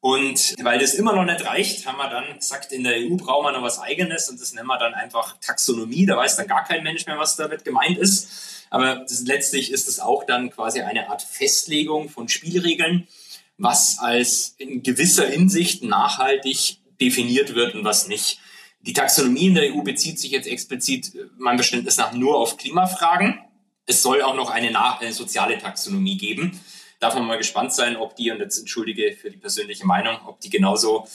[0.00, 3.46] Und weil das immer noch nicht reicht, haben wir dann gesagt, in der EU brauchen
[3.46, 6.04] wir noch was Eigenes und das nennen wir dann einfach Taxonomie.
[6.04, 8.66] Da weiß dann gar kein Mensch mehr, was damit gemeint ist.
[8.68, 13.08] Aber das, letztlich ist es auch dann quasi eine Art Festlegung von Spielregeln,
[13.56, 18.40] was als in gewisser Hinsicht nachhaltig definiert wird und was nicht.
[18.80, 22.56] Die Taxonomie in der EU bezieht sich jetzt explizit, äh, mein Verständnis nach, nur auf
[22.56, 23.38] Klimafragen.
[23.86, 26.60] Es soll auch noch eine, eine soziale Taxonomie geben
[26.98, 30.40] darf man mal gespannt sein, ob die, und jetzt entschuldige für die persönliche Meinung, ob
[30.40, 31.06] die genauso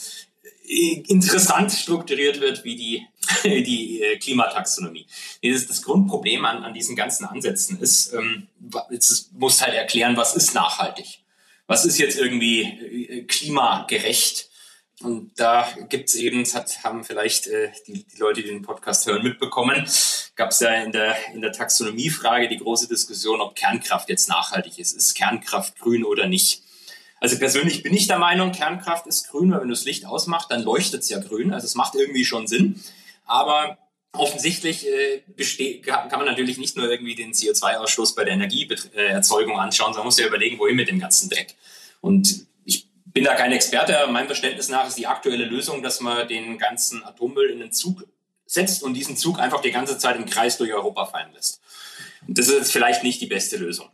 [0.66, 3.06] äh, interessant strukturiert wird wie die,
[3.44, 5.06] die äh, Klimataxonomie.
[5.42, 8.48] Das, Grundproblem an, an diesen ganzen Ansätzen ist, ähm,
[8.90, 11.20] es muss halt erklären, was ist nachhaltig?
[11.66, 14.50] Was ist jetzt irgendwie klimagerecht?
[15.02, 19.06] Und da gibt's eben, das hat, haben vielleicht äh, die, die Leute, die den Podcast
[19.06, 19.86] hören, mitbekommen,
[20.36, 24.78] gab es ja in der, in der Taxonomiefrage die große Diskussion, ob Kernkraft jetzt nachhaltig
[24.78, 24.92] ist.
[24.92, 26.62] Ist Kernkraft grün oder nicht?
[27.20, 30.50] Also persönlich bin ich der Meinung, Kernkraft ist grün, weil wenn du das Licht ausmachst,
[30.50, 31.52] dann leuchtet es ja grün.
[31.52, 32.80] Also es macht irgendwie schon Sinn.
[33.24, 33.78] Aber
[34.12, 40.06] offensichtlich äh, kann man natürlich nicht nur irgendwie den CO2-Ausstoß bei der Energieerzeugung anschauen, sondern
[40.06, 41.56] muss ja überlegen, wohin mit dem ganzen Dreck.
[42.00, 42.46] Und
[43.14, 47.02] bin da kein Experte, meinem Verständnis nach ist die aktuelle Lösung, dass man den ganzen
[47.04, 48.04] Atommüll in den Zug
[48.44, 51.60] setzt und diesen Zug einfach die ganze Zeit im Kreis durch Europa fallen lässt.
[52.26, 53.88] Das ist jetzt vielleicht nicht die beste Lösung.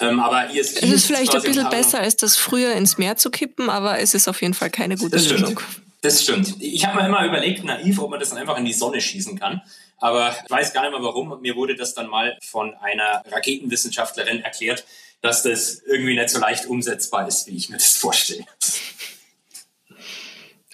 [0.00, 3.30] Ähm, aber ESG es ist vielleicht ein bisschen besser, als das früher ins Meer zu
[3.30, 5.58] kippen, aber es ist auf jeden Fall keine gute das Lösung.
[6.02, 6.56] Das stimmt.
[6.60, 9.38] Ich habe mir immer überlegt, naiv, ob man das dann einfach in die Sonne schießen
[9.38, 9.62] kann.
[9.98, 11.40] Aber ich weiß gar nicht mehr warum.
[11.40, 14.84] Mir wurde das dann mal von einer Raketenwissenschaftlerin erklärt,
[15.22, 18.44] dass das irgendwie nicht so leicht umsetzbar ist, wie ich mir das vorstelle.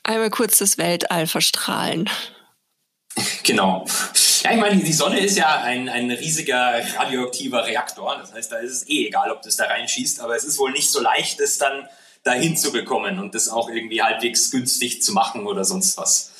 [0.03, 2.09] Einmal kurz das Weltall verstrahlen.
[3.43, 3.85] Genau.
[4.43, 8.17] Ja, ich meine, die Sonne ist ja ein, ein riesiger radioaktiver Reaktor.
[8.19, 10.73] Das heißt, da ist es eh egal, ob das da reinschießt, aber es ist wohl
[10.73, 11.89] nicht so leicht, das dann
[12.25, 16.33] dahin zu bekommen und das auch irgendwie halbwegs günstig zu machen oder sonst was.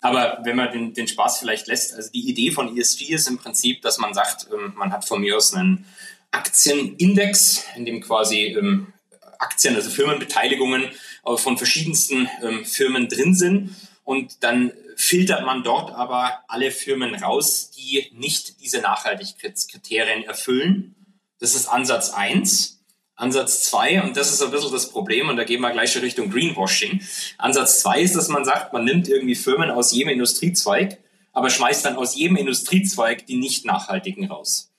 [0.00, 3.38] Aber wenn man den, den Spaß vielleicht lässt, also die Idee von ESG ist im
[3.38, 5.84] Prinzip, dass man sagt, ähm, man hat von mir aus einen
[6.30, 8.92] Aktienindex, in dem quasi ähm,
[9.38, 10.90] Aktien, also Firmenbeteiligungen
[11.24, 13.74] äh, von verschiedensten ähm, Firmen drin sind
[14.04, 20.94] und dann filtert man dort aber alle Firmen raus, die nicht diese Nachhaltigkeitskriterien erfüllen.
[21.38, 22.80] Das ist Ansatz eins.
[23.16, 26.02] Ansatz zwei und das ist ein bisschen das Problem, und da gehen wir gleich schon
[26.02, 27.02] Richtung Greenwashing.
[27.38, 30.98] Ansatz zwei ist, dass man sagt, man nimmt irgendwie Firmen aus jedem Industriezweig,
[31.32, 34.69] aber schmeißt dann aus jedem Industriezweig die nicht nachhaltigen raus.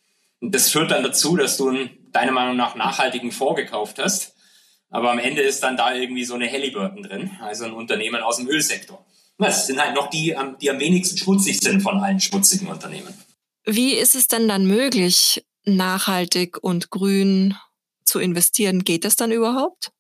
[0.41, 4.35] Und das führt dann dazu, dass du einen, deiner Meinung nach nachhaltigen Fonds gekauft hast,
[4.89, 8.37] aber am Ende ist dann da irgendwie so eine Halliburton drin, also ein Unternehmen aus
[8.37, 9.05] dem Ölsektor.
[9.37, 13.13] Das sind halt noch die, die am wenigsten schmutzig sind von allen schmutzigen Unternehmen.
[13.63, 17.55] Wie ist es denn dann möglich, nachhaltig und grün
[18.11, 18.83] zu investieren.
[18.83, 19.91] Geht das dann überhaupt?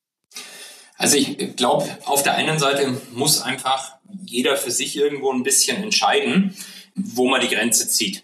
[0.97, 5.81] Also ich glaube, auf der einen Seite muss einfach jeder für sich irgendwo ein bisschen
[5.81, 6.55] entscheiden,
[6.93, 8.23] wo man die Grenze zieht.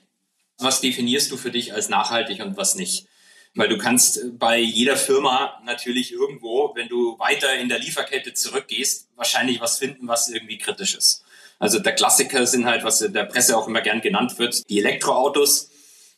[0.59, 3.07] Was definierst du für dich als nachhaltig und was nicht?
[3.53, 9.07] Weil du kannst bei jeder Firma natürlich irgendwo, wenn du weiter in der Lieferkette zurückgehst,
[9.15, 11.23] wahrscheinlich was finden, was irgendwie kritisch ist.
[11.59, 14.79] Also der Klassiker sind halt, was in der Presse auch immer gern genannt wird, die
[14.79, 15.71] Elektroautos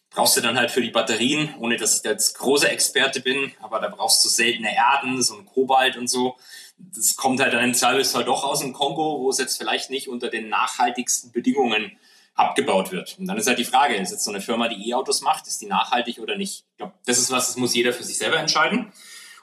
[0.09, 3.79] brauchst du dann halt für die Batterien, ohne dass ich jetzt großer Experte bin, aber
[3.79, 6.35] da brauchst du seltene Erden, so ein Kobalt und so.
[6.77, 10.07] Das kommt halt dann im Zweifelsfall doch aus dem Kongo, wo es jetzt vielleicht nicht
[10.07, 11.97] unter den nachhaltigsten Bedingungen
[12.39, 13.17] abgebaut wird.
[13.19, 15.61] Und dann ist halt die Frage, ist jetzt so eine Firma, die E-Autos macht, ist
[15.61, 16.65] die nachhaltig oder nicht?
[16.71, 18.91] Ich glaube, das ist was, das muss jeder für sich selber entscheiden.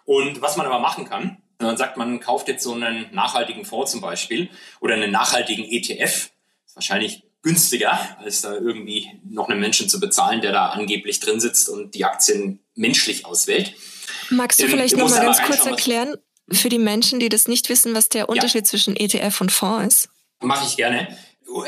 [0.04, 3.64] Und was man aber machen kann, wenn man sagt, man kauft jetzt so einen nachhaltigen
[3.64, 6.30] Fonds zum Beispiel oder einen nachhaltigen ETF,
[6.66, 11.40] ist wahrscheinlich günstiger, als da irgendwie noch einen Menschen zu bezahlen, der da angeblich drin
[11.40, 13.74] sitzt und die Aktien menschlich auswählt.
[14.30, 16.16] Magst du ähm, vielleicht noch mal ganz kurz erklären,
[16.50, 18.64] für die Menschen, die das nicht wissen, was der Unterschied ja.
[18.64, 20.08] zwischen ETF und Fonds ist?
[20.40, 21.16] Mache ich gerne.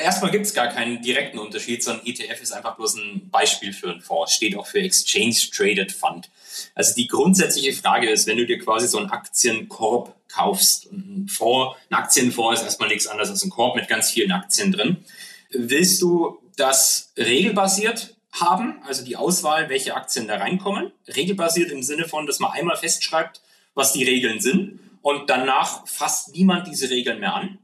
[0.01, 3.91] Erstmal gibt es gar keinen direkten Unterschied, sondern ETF ist einfach bloß ein Beispiel für
[3.91, 4.33] einen Fonds.
[4.33, 6.31] Steht auch für Exchange Traded Fund.
[6.75, 11.77] Also die grundsätzliche Frage ist, wenn du dir quasi so einen Aktienkorb kaufst, ein Fonds,
[11.91, 15.05] ein Aktienfonds ist erstmal nichts anderes als ein Korb mit ganz vielen Aktien drin.
[15.51, 20.93] Willst du das regelbasiert haben, also die Auswahl, welche Aktien da reinkommen?
[21.07, 23.41] Regelbasiert im Sinne von, dass man einmal festschreibt,
[23.75, 27.59] was die Regeln sind und danach fasst niemand diese Regeln mehr an.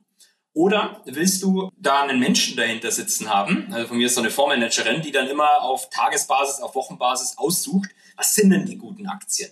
[0.55, 3.73] Oder willst du da einen Menschen dahinter sitzen haben?
[3.73, 7.91] Also von mir ist so eine Fondsmanagerin, die dann immer auf Tagesbasis, auf Wochenbasis aussucht,
[8.17, 9.51] was sind denn die guten Aktien?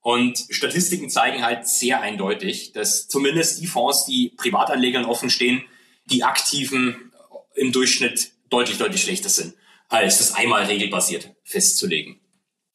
[0.00, 5.64] Und Statistiken zeigen halt sehr eindeutig, dass zumindest die Fonds, die Privatanlegern offen stehen,
[6.06, 7.12] die aktiven
[7.54, 9.54] im Durchschnitt deutlich, deutlich schlechter sind,
[9.88, 12.20] als das einmal regelbasiert festzulegen.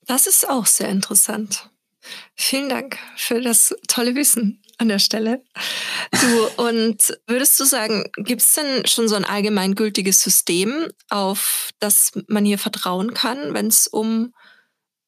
[0.06, 1.70] Das ist auch sehr interessant.
[2.36, 5.44] Vielen Dank für das tolle Wissen an der Stelle.
[6.12, 12.12] Du, und würdest du sagen, gibt es denn schon so ein allgemeingültiges System, auf das
[12.28, 14.34] man hier vertrauen kann, wenn es um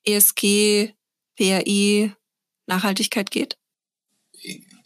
[0.05, 0.93] ESG,
[1.35, 2.13] PRI,
[2.65, 3.57] Nachhaltigkeit geht?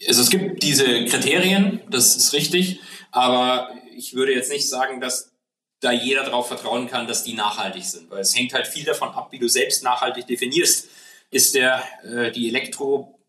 [0.07, 2.79] Also es gibt diese Kriterien, das ist richtig,
[3.11, 5.31] aber ich würde jetzt nicht sagen, dass
[5.79, 9.09] da jeder darauf vertrauen kann, dass die nachhaltig sind, weil es hängt halt viel davon
[9.09, 10.89] ab, wie du selbst nachhaltig definierst.
[11.31, 12.49] Ist der äh, die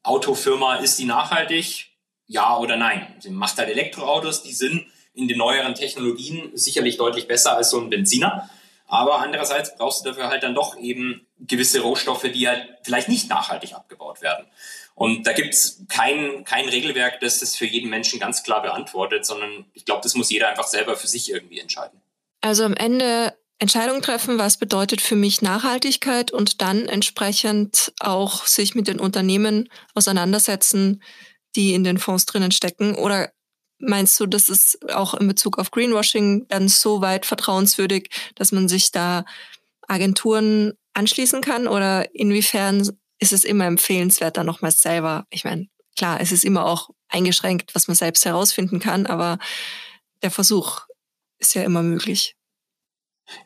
[0.05, 1.89] Elektroautofirma ist die nachhaltig?
[2.27, 3.15] Ja oder nein?
[3.21, 7.81] Sie macht halt Elektroautos, die sind in den neueren Technologien sicherlich deutlich besser als so
[7.81, 8.49] ein Benziner.
[8.87, 13.29] Aber andererseits brauchst du dafür halt dann doch eben gewisse Rohstoffe, die halt vielleicht nicht
[13.29, 14.47] nachhaltig abgebaut werden.
[14.95, 19.25] Und da gibt es kein, kein Regelwerk, das das für jeden Menschen ganz klar beantwortet,
[19.25, 22.03] sondern ich glaube, das muss jeder einfach selber für sich irgendwie entscheiden.
[22.43, 28.75] Also am Ende Entscheidungen treffen, was bedeutet für mich Nachhaltigkeit und dann entsprechend auch sich
[28.75, 31.01] mit den Unternehmen auseinandersetzen,
[31.55, 32.97] die in den Fonds drinnen stecken.
[32.97, 33.31] Oder
[33.79, 38.67] meinst du, das ist auch in Bezug auf Greenwashing dann so weit vertrauenswürdig, dass man
[38.67, 39.25] sich da
[39.87, 41.69] Agenturen anschließen kann?
[41.69, 42.91] Oder inwiefern
[43.21, 47.77] ist es immer empfehlenswert, dann nochmals selber, ich meine, klar, es ist immer auch eingeschränkt,
[47.77, 49.39] was man selbst herausfinden kann, aber
[50.21, 50.81] der Versuch
[51.39, 52.35] ist ja immer möglich.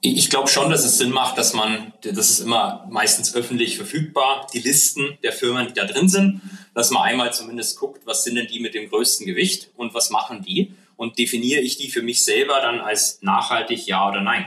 [0.01, 4.47] Ich glaube schon, dass es Sinn macht, dass man, das ist immer meistens öffentlich verfügbar,
[4.53, 6.41] die Listen der Firmen, die da drin sind,
[6.75, 10.11] dass man einmal zumindest guckt, was sind denn die mit dem größten Gewicht und was
[10.11, 14.47] machen die und definiere ich die für mich selber dann als nachhaltig ja oder nein.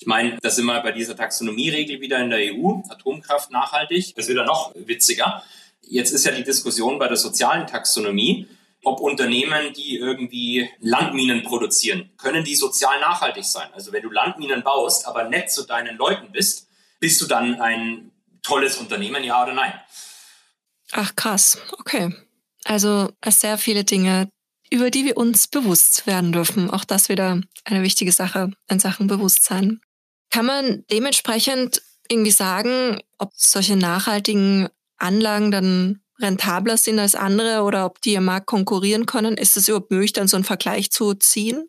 [0.00, 4.14] Ich meine, da sind wir bei dieser Taxonomieregel wieder in der EU, Atomkraft nachhaltig.
[4.14, 5.42] Das ist wieder noch witziger.
[5.82, 8.46] Jetzt ist ja die Diskussion bei der sozialen Taxonomie,
[8.84, 13.68] ob Unternehmen, die irgendwie Landminen produzieren, können die sozial nachhaltig sein.
[13.72, 16.68] Also wenn du Landminen baust, aber nett zu deinen Leuten bist,
[17.00, 18.10] bist du dann ein
[18.42, 19.72] tolles Unternehmen, ja oder nein?
[20.92, 22.14] Ach krass, okay.
[22.64, 24.28] Also sehr viele Dinge,
[24.70, 26.70] über die wir uns bewusst werden dürfen.
[26.70, 29.80] Auch das wieder eine wichtige Sache in Sachen Bewusstsein.
[30.30, 37.86] Kann man dementsprechend irgendwie sagen, ob solche nachhaltigen Anlagen dann rentabler sind als andere oder
[37.86, 39.36] ob die im Markt konkurrieren können?
[39.36, 41.68] Ist es überhaupt möglich, dann so einen Vergleich zu ziehen?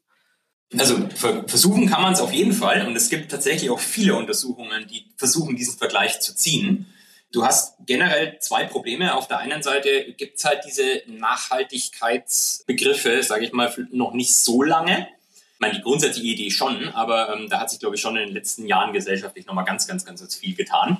[0.78, 1.10] Also
[1.48, 5.12] versuchen kann man es auf jeden Fall und es gibt tatsächlich auch viele Untersuchungen, die
[5.18, 6.86] versuchen, diesen Vergleich zu ziehen.
[7.32, 9.16] Du hast generell zwei Probleme.
[9.16, 14.62] Auf der einen Seite gibt es halt diese Nachhaltigkeitsbegriffe, sage ich mal, noch nicht so
[14.64, 15.08] lange.
[15.54, 18.28] Ich meine, die grundsätzliche Idee schon, aber ähm, da hat sich, glaube ich, schon in
[18.28, 20.98] den letzten Jahren gesellschaftlich nochmal ganz, ganz, ganz viel getan.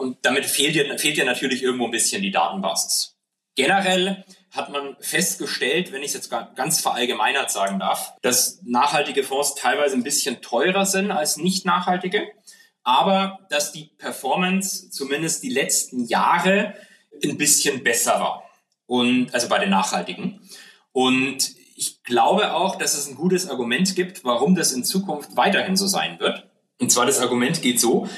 [0.00, 3.18] Und damit fehlt dir, fehlt dir natürlich irgendwo ein bisschen die Datenbasis.
[3.54, 9.54] Generell hat man festgestellt, wenn ich es jetzt ganz verallgemeinert sagen darf, dass nachhaltige Fonds
[9.56, 12.32] teilweise ein bisschen teurer sind als nicht nachhaltige,
[12.82, 16.74] aber dass die Performance zumindest die letzten Jahre
[17.22, 18.44] ein bisschen besser war.
[18.86, 20.40] Und also bei den nachhaltigen.
[20.92, 25.76] Und ich glaube auch, dass es ein gutes Argument gibt, warum das in Zukunft weiterhin
[25.76, 26.48] so sein wird.
[26.80, 28.08] Und zwar das Argument geht so,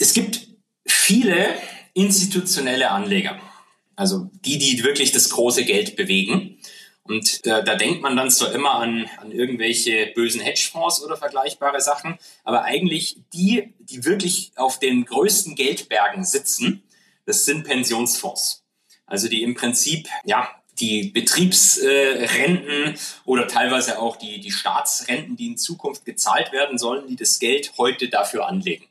[0.00, 0.48] es gibt
[0.86, 1.54] viele
[1.94, 3.38] institutionelle Anleger.
[3.94, 6.58] Also die, die wirklich das große Geld bewegen.
[7.02, 11.80] Und da, da denkt man dann zwar immer an, an irgendwelche bösen Hedgefonds oder vergleichbare
[11.80, 16.82] Sachen, aber eigentlich die, die wirklich auf den größten Geldbergen sitzen,
[17.26, 18.64] das sind Pensionsfonds.
[19.06, 20.48] Also die im Prinzip, ja,
[20.78, 22.96] die Betriebsrenten
[23.26, 27.72] oder teilweise auch die, die Staatsrenten, die in Zukunft gezahlt werden sollen, die das Geld
[27.76, 28.89] heute dafür anlegen.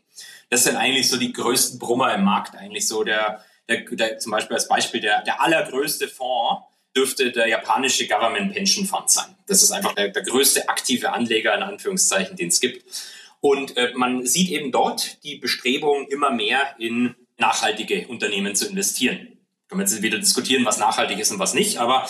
[0.49, 4.31] Das sind eigentlich so die größten Brummer im Markt, eigentlich so der, der, der, zum
[4.31, 6.63] Beispiel als Beispiel der, der allergrößte Fonds
[6.95, 9.35] dürfte der japanische Government Pension Fund sein.
[9.45, 12.83] Das ist einfach der, der größte aktive Anleger in Anführungszeichen, den es gibt.
[13.41, 19.37] Und äh, man sieht eben dort die Bestrebung, immer mehr in nachhaltige Unternehmen zu investieren.
[19.67, 22.07] Können wir jetzt wieder diskutieren, was nachhaltig ist und was nicht, aber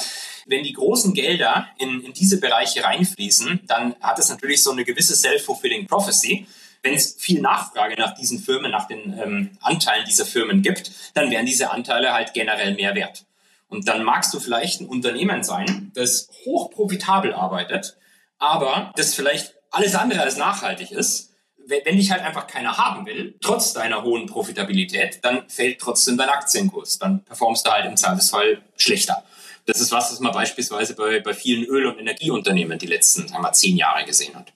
[0.48, 4.86] wenn die großen Gelder in, in diese Bereiche reinfließen, dann hat es natürlich so eine
[4.86, 6.48] gewisse self-fulfilling prophecy
[6.82, 11.32] wenn es viel Nachfrage nach diesen Firmen, nach den ähm, Anteilen dieser Firmen gibt, dann
[11.32, 13.26] werden diese Anteile halt generell mehr wert.
[13.68, 17.98] Und dann magst du vielleicht ein Unternehmen sein, das hoch profitabel arbeitet,
[18.40, 21.30] aber das vielleicht alles andere als nachhaltig ist.
[21.68, 26.30] Wenn dich halt einfach keiner haben will, trotz deiner hohen Profitabilität, dann fällt trotzdem dein
[26.30, 26.98] Aktienkurs.
[26.98, 29.24] Dann performst du halt im Zweifelsfall schlechter.
[29.68, 33.44] Das ist was, was man beispielsweise bei, bei vielen Öl- und Energieunternehmen die letzten sagen
[33.44, 34.52] wir, zehn Jahre gesehen hat.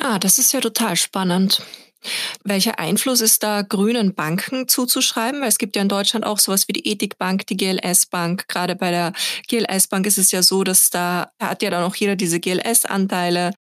[0.00, 1.62] Ah, das ist ja total spannend.
[2.44, 5.40] Welcher Einfluss ist da grünen Banken zuzuschreiben?
[5.40, 8.48] Weil es gibt ja in Deutschland auch sowas wie die Ethikbank, die GLS-Bank.
[8.48, 9.12] Gerade bei der
[9.48, 13.54] GLS-Bank ist es ja so, dass da hat ja dann auch jeder diese GLS-Anteile.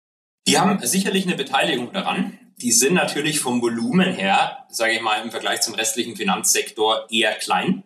[0.47, 2.37] Die haben sicherlich eine Beteiligung daran.
[2.57, 7.33] Die sind natürlich vom Volumen her, sage ich mal, im Vergleich zum restlichen Finanzsektor eher
[7.33, 7.83] klein.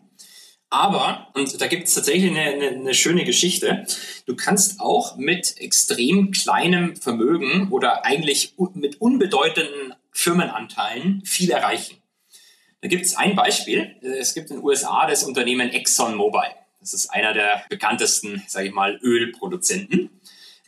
[0.69, 3.85] Aber, und da gibt es tatsächlich eine, eine, eine, schöne Geschichte,
[4.25, 11.97] du kannst auch mit extrem kleinem Vermögen oder eigentlich mit unbedeutenden Firmenanteilen viel erreichen.
[12.81, 13.95] Da gibt es ein Beispiel.
[14.01, 16.49] Es gibt in den USA das Unternehmen ExxonMobil.
[16.79, 20.09] Das ist einer der bekanntesten, sage ich mal, Ölproduzenten.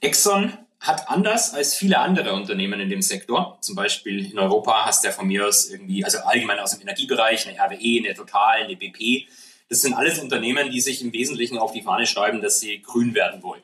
[0.02, 5.04] Exxon hat anders als viele andere Unternehmen in dem Sektor, zum Beispiel in Europa hast
[5.04, 8.64] du ja von mir aus irgendwie, also allgemein aus dem Energiebereich, eine RWE, eine Total,
[8.64, 9.28] eine BP,
[9.70, 13.13] das sind alles Unternehmen, die sich im Wesentlichen auf die Fahne schreiben, dass sie grün
[13.13, 13.63] werden wollen.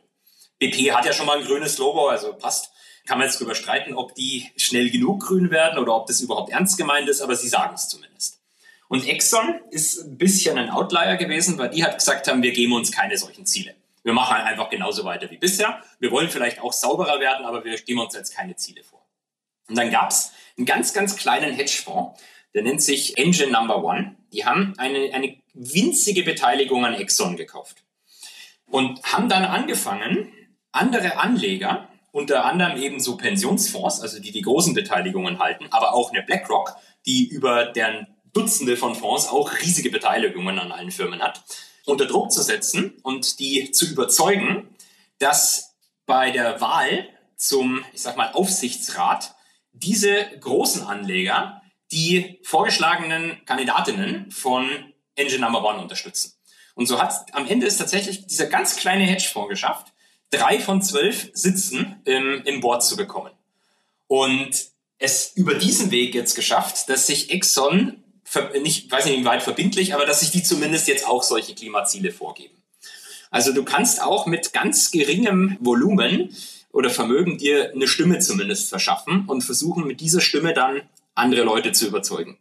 [0.59, 2.71] BP hat ja schon mal ein grünes Logo, also passt.
[3.05, 6.51] Kann man jetzt darüber streiten, ob die schnell genug grün werden oder ob das überhaupt
[6.51, 8.39] ernst gemeint ist, aber sie sagen es zumindest.
[8.87, 12.73] Und Exxon ist ein bisschen ein Outlier gewesen, weil die hat gesagt haben, wir geben
[12.73, 13.75] uns keine solchen Ziele.
[14.03, 15.81] Wir machen einfach genauso weiter wie bisher.
[15.99, 19.05] Wir wollen vielleicht auch sauberer werden, aber wir geben uns jetzt keine Ziele vor.
[19.67, 22.21] Und dann gab es einen ganz, ganz kleinen Hedgefonds,
[22.53, 24.15] der nennt sich Engine Number One.
[24.31, 27.83] Die haben eine, eine winzige Beteiligung an Exxon gekauft.
[28.67, 30.31] Und haben dann angefangen,
[30.71, 36.11] andere Anleger, unter anderem eben so Pensionsfonds, also die die großen Beteiligungen halten, aber auch
[36.11, 36.75] eine BlackRock,
[37.05, 41.43] die über deren Dutzende von Fonds auch riesige Beteiligungen an allen Firmen hat,
[41.85, 44.69] unter Druck zu setzen und die zu überzeugen,
[45.19, 45.75] dass
[46.05, 49.35] bei der Wahl zum, ich sag mal, Aufsichtsrat
[49.71, 56.33] diese großen Anleger die vorgeschlagenen Kandidatinnen von Engine Number One unterstützen.
[56.75, 59.87] Und so hat am Ende ist tatsächlich dieser ganz kleine Hedgefonds geschafft,
[60.31, 63.31] drei von zwölf Sitzen im, im Board zu bekommen.
[64.07, 68.03] Und es über diesen Weg jetzt geschafft, dass sich Exxon,
[68.61, 72.55] nicht, weiß nicht, weit verbindlich, aber dass sich die zumindest jetzt auch solche Klimaziele vorgeben.
[73.29, 76.35] Also du kannst auch mit ganz geringem Volumen
[76.71, 80.81] oder Vermögen dir eine Stimme zumindest verschaffen und versuchen mit dieser Stimme dann
[81.15, 82.37] andere Leute zu überzeugen.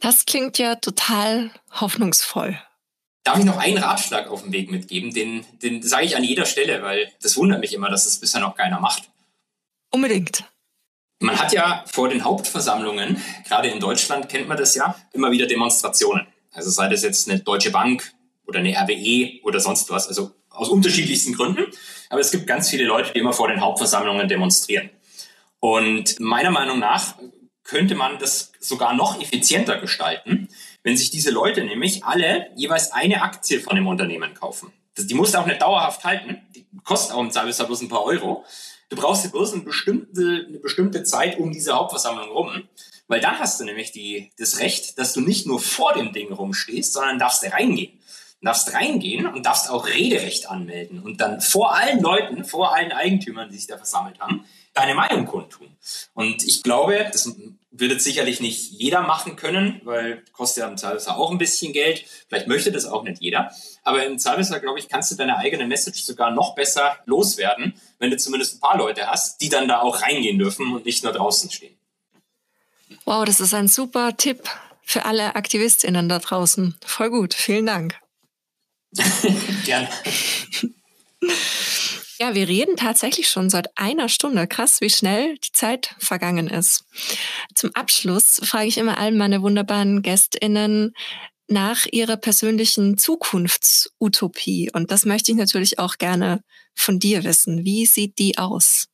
[0.00, 2.58] Das klingt ja total hoffnungsvoll.
[3.22, 5.12] Darf ich noch einen Ratschlag auf den Weg mitgeben?
[5.12, 8.40] Den, den sage ich an jeder Stelle, weil das wundert mich immer, dass das bisher
[8.40, 9.04] noch keiner macht.
[9.90, 10.44] Unbedingt.
[11.20, 15.46] Man hat ja vor den Hauptversammlungen, gerade in Deutschland kennt man das ja, immer wieder
[15.46, 16.26] Demonstrationen.
[16.52, 18.12] Also sei das jetzt eine Deutsche Bank
[18.46, 20.06] oder eine RWE oder sonst was.
[20.06, 21.66] Also aus unterschiedlichsten Gründen.
[22.10, 24.90] Aber es gibt ganz viele Leute, die immer vor den Hauptversammlungen demonstrieren.
[25.60, 27.14] Und meiner Meinung nach
[27.64, 30.48] könnte man das sogar noch effizienter gestalten,
[30.82, 34.72] wenn sich diese Leute nämlich alle jeweils eine Aktie von dem Unternehmen kaufen.
[34.94, 36.42] Das, die musst du auch nicht dauerhaft halten.
[36.54, 38.44] Die kostet auch im Zweifelsfall bloß ein paar Euro.
[38.90, 42.68] Du brauchst bloß eine bestimmte, eine bestimmte Zeit um diese Hauptversammlung rum.
[43.08, 46.32] Weil dann hast du nämlich die, das Recht, dass du nicht nur vor dem Ding
[46.32, 47.98] rumstehst, sondern darfst da reingehen.
[48.40, 53.48] Darfst reingehen und darfst auch Rederecht anmelden und dann vor allen Leuten, vor allen Eigentümern,
[53.48, 54.44] die sich da versammelt haben,
[54.74, 55.68] deine Meinung kundtun.
[56.14, 57.32] Und ich glaube, das
[57.70, 61.72] wird jetzt sicherlich nicht jeder machen können, weil kostet ja im Zweifelsfall auch ein bisschen
[61.72, 62.04] Geld.
[62.28, 63.50] Vielleicht möchte das auch nicht jeder.
[63.82, 68.10] Aber im Zweifelsfall, glaube ich, kannst du deine eigene Message sogar noch besser loswerden, wenn
[68.10, 71.12] du zumindest ein paar Leute hast, die dann da auch reingehen dürfen und nicht nur
[71.12, 71.76] draußen stehen.
[73.04, 74.48] Wow, das ist ein super Tipp
[74.82, 76.76] für alle AktivistInnen da draußen.
[76.84, 77.34] Voll gut.
[77.34, 77.98] Vielen Dank.
[79.64, 79.88] Gerne.
[82.24, 84.46] Ja, wir reden tatsächlich schon seit einer Stunde.
[84.46, 86.84] Krass, wie schnell die Zeit vergangen ist.
[87.54, 90.94] Zum Abschluss frage ich immer allen meine wunderbaren GästInnen
[91.48, 94.70] nach ihrer persönlichen Zukunftsutopie.
[94.72, 96.40] Und das möchte ich natürlich auch gerne
[96.74, 97.66] von dir wissen.
[97.66, 98.86] Wie sieht die aus?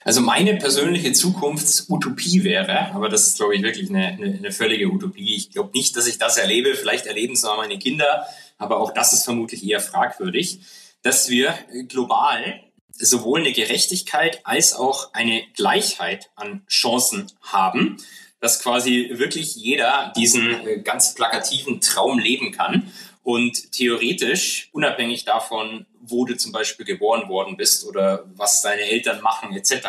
[0.00, 4.88] Also meine persönliche Zukunftsutopie wäre, aber das ist, glaube ich, wirklich eine, eine, eine völlige
[4.90, 5.36] Utopie.
[5.36, 6.74] Ich glaube nicht, dass ich das erlebe.
[6.74, 8.26] Vielleicht erleben es auch meine Kinder,
[8.58, 10.58] aber auch das ist vermutlich eher fragwürdig
[11.02, 11.54] dass wir
[11.88, 12.62] global
[12.94, 17.96] sowohl eine Gerechtigkeit als auch eine Gleichheit an Chancen haben,
[18.40, 25.86] dass quasi wirklich jeder diesen äh, ganz plakativen Traum leben kann und theoretisch, unabhängig davon,
[26.00, 29.88] wo du zum Beispiel geboren worden bist oder was deine Eltern machen etc.,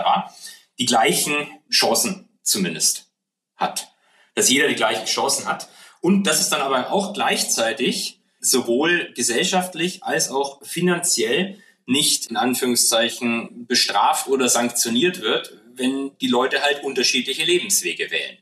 [0.77, 3.07] die gleichen Chancen zumindest
[3.55, 3.91] hat.
[4.35, 5.69] Dass jeder die gleichen Chancen hat.
[6.01, 13.65] Und dass es dann aber auch gleichzeitig sowohl gesellschaftlich als auch finanziell nicht in Anführungszeichen
[13.67, 18.37] bestraft oder sanktioniert wird, wenn die Leute halt unterschiedliche Lebenswege wählen.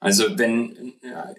[0.00, 0.94] Also wenn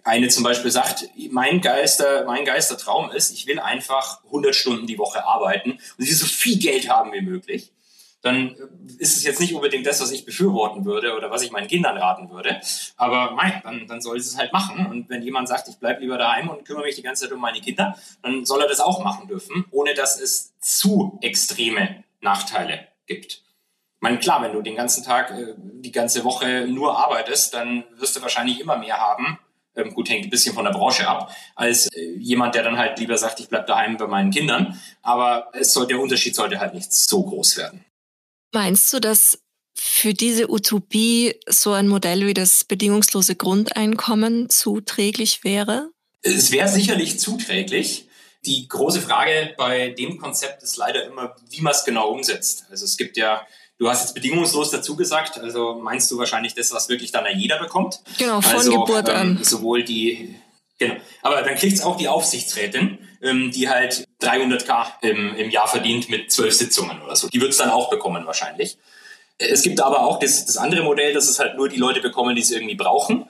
[0.05, 4.97] eine zum Beispiel sagt, mein Geister, mein Geistertraum ist, ich will einfach 100 Stunden die
[4.97, 7.71] Woche arbeiten und ich will so viel Geld haben wie möglich,
[8.23, 8.55] dann
[8.97, 11.97] ist es jetzt nicht unbedingt das, was ich befürworten würde oder was ich meinen Kindern
[11.97, 12.59] raten würde.
[12.95, 14.85] Aber mein, dann, dann soll es halt machen.
[14.85, 17.41] Und wenn jemand sagt, ich bleibe lieber daheim und kümmere mich die ganze Zeit um
[17.41, 22.87] meine Kinder, dann soll er das auch machen dürfen, ohne dass es zu extreme Nachteile
[23.05, 23.33] gibt.
[23.33, 27.83] Ich meine, klar, wenn du den ganzen Tag, äh, die ganze Woche nur arbeitest, dann
[27.97, 29.37] wirst du wahrscheinlich immer mehr haben,
[29.75, 32.99] ähm, gut, hängt ein bisschen von der Branche ab, als äh, jemand, der dann halt
[32.99, 34.79] lieber sagt, ich bleibe daheim bei meinen Kindern.
[35.01, 37.83] Aber es soll, der Unterschied sollte halt nicht so groß werden.
[38.53, 39.39] Meinst du, dass
[39.73, 45.89] für diese Utopie so ein Modell wie das bedingungslose Grundeinkommen zuträglich wäre?
[46.21, 48.07] Es wäre sicherlich zuträglich.
[48.45, 52.65] Die große Frage bei dem Konzept ist leider immer, wie man es genau umsetzt.
[52.69, 53.45] Also es gibt ja,
[53.79, 57.59] du hast jetzt bedingungslos dazu gesagt, also meinst du wahrscheinlich das, was wirklich dann jeder
[57.59, 58.01] bekommt?
[58.19, 59.43] Genau, von also, Geburt ähm, an.
[59.43, 60.35] Sowohl die,
[60.77, 65.67] genau, aber dann kriegt es auch die Aufsichtsrätin, ähm, die halt 300k im, im Jahr
[65.67, 67.27] verdient mit zwölf Sitzungen oder so.
[67.27, 68.77] Die wird es dann auch bekommen wahrscheinlich.
[69.37, 72.35] Es gibt aber auch das, das andere Modell, dass es halt nur die Leute bekommen,
[72.35, 73.27] die es irgendwie brauchen.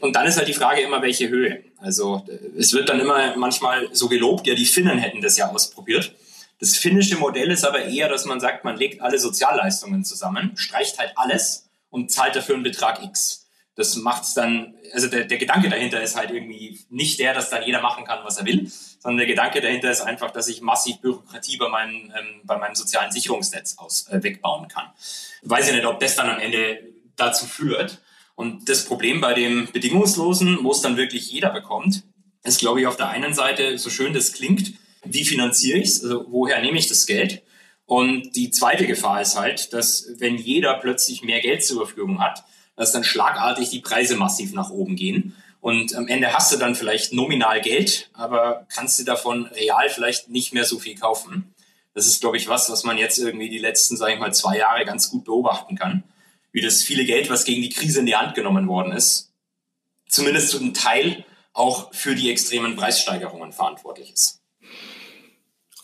[0.00, 1.62] Und dann ist halt die Frage immer, welche Höhe.
[1.78, 2.24] Also
[2.58, 6.12] es wird dann immer manchmal so gelobt, ja, die Finnen hätten das ja ausprobiert.
[6.60, 10.98] Das finnische Modell ist aber eher, dass man sagt, man legt alle Sozialleistungen zusammen, streicht
[10.98, 13.43] halt alles und zahlt dafür einen Betrag X
[13.76, 17.64] das macht's dann, also der, der Gedanke dahinter ist halt irgendwie nicht der, dass dann
[17.64, 18.70] jeder machen kann, was er will,
[19.00, 22.76] sondern der Gedanke dahinter ist einfach, dass ich massiv Bürokratie bei meinem, ähm, bei meinem
[22.76, 24.86] sozialen Sicherungsnetz aus, äh, wegbauen kann.
[25.42, 26.84] Weiß ich nicht, ob das dann am Ende
[27.16, 28.00] dazu führt.
[28.36, 32.02] Und das Problem bei dem Bedingungslosen, wo es dann wirklich jeder bekommt,
[32.44, 36.02] ist, glaube ich, auf der einen Seite, so schön das klingt, wie finanziere ich es,
[36.02, 37.42] also woher nehme ich das Geld?
[37.86, 42.44] Und die zweite Gefahr ist halt, dass wenn jeder plötzlich mehr Geld zur Verfügung hat,
[42.76, 45.34] dass dann schlagartig die Preise massiv nach oben gehen.
[45.60, 50.28] Und am Ende hast du dann vielleicht nominal Geld, aber kannst du davon real vielleicht
[50.28, 51.54] nicht mehr so viel kaufen.
[51.94, 54.58] Das ist, glaube ich, was, was man jetzt irgendwie die letzten, sage ich mal, zwei
[54.58, 56.02] Jahre ganz gut beobachten kann.
[56.52, 59.32] Wie das viele Geld, was gegen die Krise in die Hand genommen worden ist,
[60.08, 64.40] zumindest zu einem Teil auch für die extremen Preissteigerungen verantwortlich ist.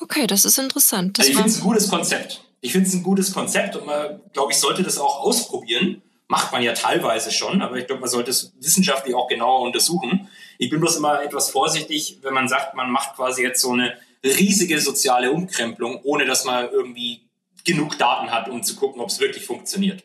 [0.01, 1.18] Okay, das ist interessant.
[1.18, 2.45] Das also ich finde es ein gutes Konzept.
[2.61, 5.99] Ich finde es ein gutes Konzept und man, glaube ich, sollte das auch ausprobieren
[6.31, 10.28] macht man ja teilweise schon, aber ich glaube, man sollte es wissenschaftlich auch genauer untersuchen.
[10.59, 13.99] Ich bin bloß immer etwas vorsichtig, wenn man sagt, man macht quasi jetzt so eine
[14.22, 17.28] riesige soziale Umkrempelung, ohne dass man irgendwie
[17.64, 20.05] genug Daten hat, um zu gucken, ob es wirklich funktioniert.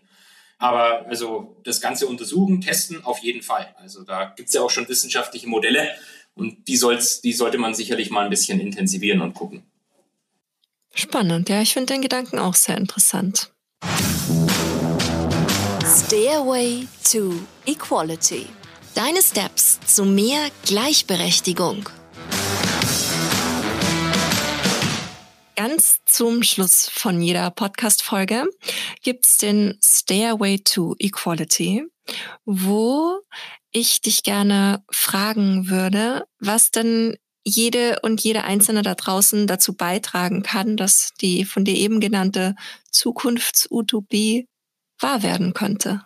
[0.57, 3.75] Aber also das Ganze untersuchen, testen auf jeden Fall.
[3.77, 5.91] Also da gibt es ja auch schon wissenschaftliche Modelle
[6.33, 9.63] und die, soll's, die sollte man sicherlich mal ein bisschen intensivieren und gucken.
[10.91, 13.51] Spannend, ja, ich finde den Gedanken auch sehr interessant.
[15.95, 17.33] Stairway to
[17.65, 18.47] Equality.
[18.95, 21.87] Deine Steps zu mehr Gleichberechtigung.
[25.55, 28.43] Ganz zum Schluss von jeder Podcast-Folge
[29.03, 31.85] gibt's den Stairway to Equality,
[32.43, 33.21] wo
[33.71, 37.15] ich dich gerne fragen würde, was denn
[37.45, 42.55] jede und jede Einzelne da draußen dazu beitragen kann, dass die von dir eben genannte
[42.91, 44.49] Zukunftsutopie
[44.99, 46.05] wahr werden könnte?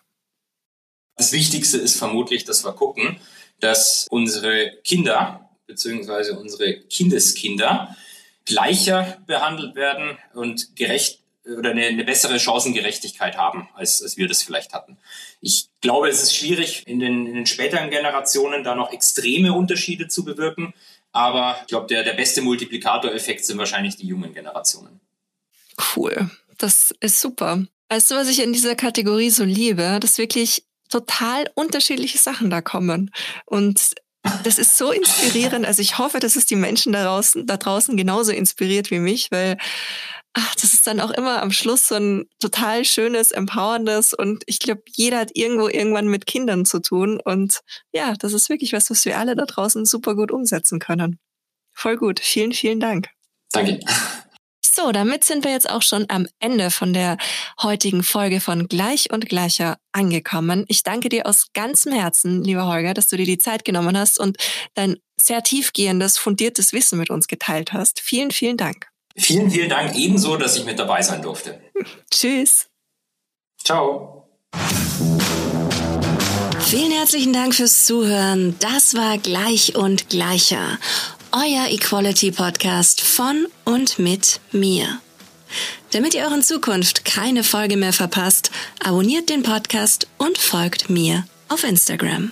[1.18, 3.20] Das Wichtigste ist vermutlich, dass wir gucken,
[3.60, 7.96] dass unsere Kinder beziehungsweise unsere Kindeskinder
[8.46, 11.20] gleicher behandelt werden und gerecht
[11.58, 14.98] oder eine, eine bessere Chancengerechtigkeit haben, als, als wir das vielleicht hatten.
[15.42, 20.08] Ich glaube, es ist schwierig, in den, in den späteren Generationen da noch extreme Unterschiede
[20.08, 20.74] zu bewirken.
[21.12, 25.00] Aber ich glaube, der, der beste Multiplikatoreffekt sind wahrscheinlich die jungen Generationen.
[25.96, 26.30] Cool.
[26.58, 27.66] Das ist super.
[27.90, 30.00] Weißt du, was ich in dieser Kategorie so liebe?
[30.00, 33.12] Dass wirklich total unterschiedliche Sachen da kommen.
[33.46, 33.96] Und
[34.44, 35.66] das ist so inspirierend.
[35.66, 39.32] Also ich hoffe, dass es die Menschen da draußen, da draußen genauso inspiriert wie mich,
[39.32, 39.58] weil
[40.34, 44.60] ach, das ist dann auch immer am Schluss so ein total schönes, empowerndes und ich
[44.60, 47.62] glaube, jeder hat irgendwo irgendwann mit Kindern zu tun und
[47.92, 51.20] ja, das ist wirklich was, was wir alle da draußen super gut umsetzen können.
[51.74, 52.20] Voll gut.
[52.20, 53.10] Vielen, vielen Dank.
[53.52, 53.80] Danke.
[54.82, 57.18] So, damit sind wir jetzt auch schon am Ende von der
[57.62, 60.64] heutigen Folge von Gleich und Gleicher angekommen.
[60.70, 64.20] Ich danke dir aus ganzem Herzen, lieber Holger, dass du dir die Zeit genommen hast
[64.20, 64.38] und
[64.76, 68.00] dein sehr tiefgehendes, fundiertes Wissen mit uns geteilt hast.
[68.00, 68.88] Vielen, vielen Dank.
[69.18, 71.62] Vielen, vielen Dank ebenso, dass ich mit dabei sein durfte.
[72.10, 72.70] Tschüss.
[73.62, 74.30] Ciao.
[76.62, 78.56] Vielen herzlichen Dank fürs Zuhören.
[78.60, 80.78] Das war Gleich und Gleicher
[81.32, 85.00] euer Equality Podcast von und mit mir.
[85.92, 88.52] Damit ihr euren Zukunft keine Folge mehr verpasst,
[88.84, 92.32] abonniert den Podcast und folgt mir auf Instagram.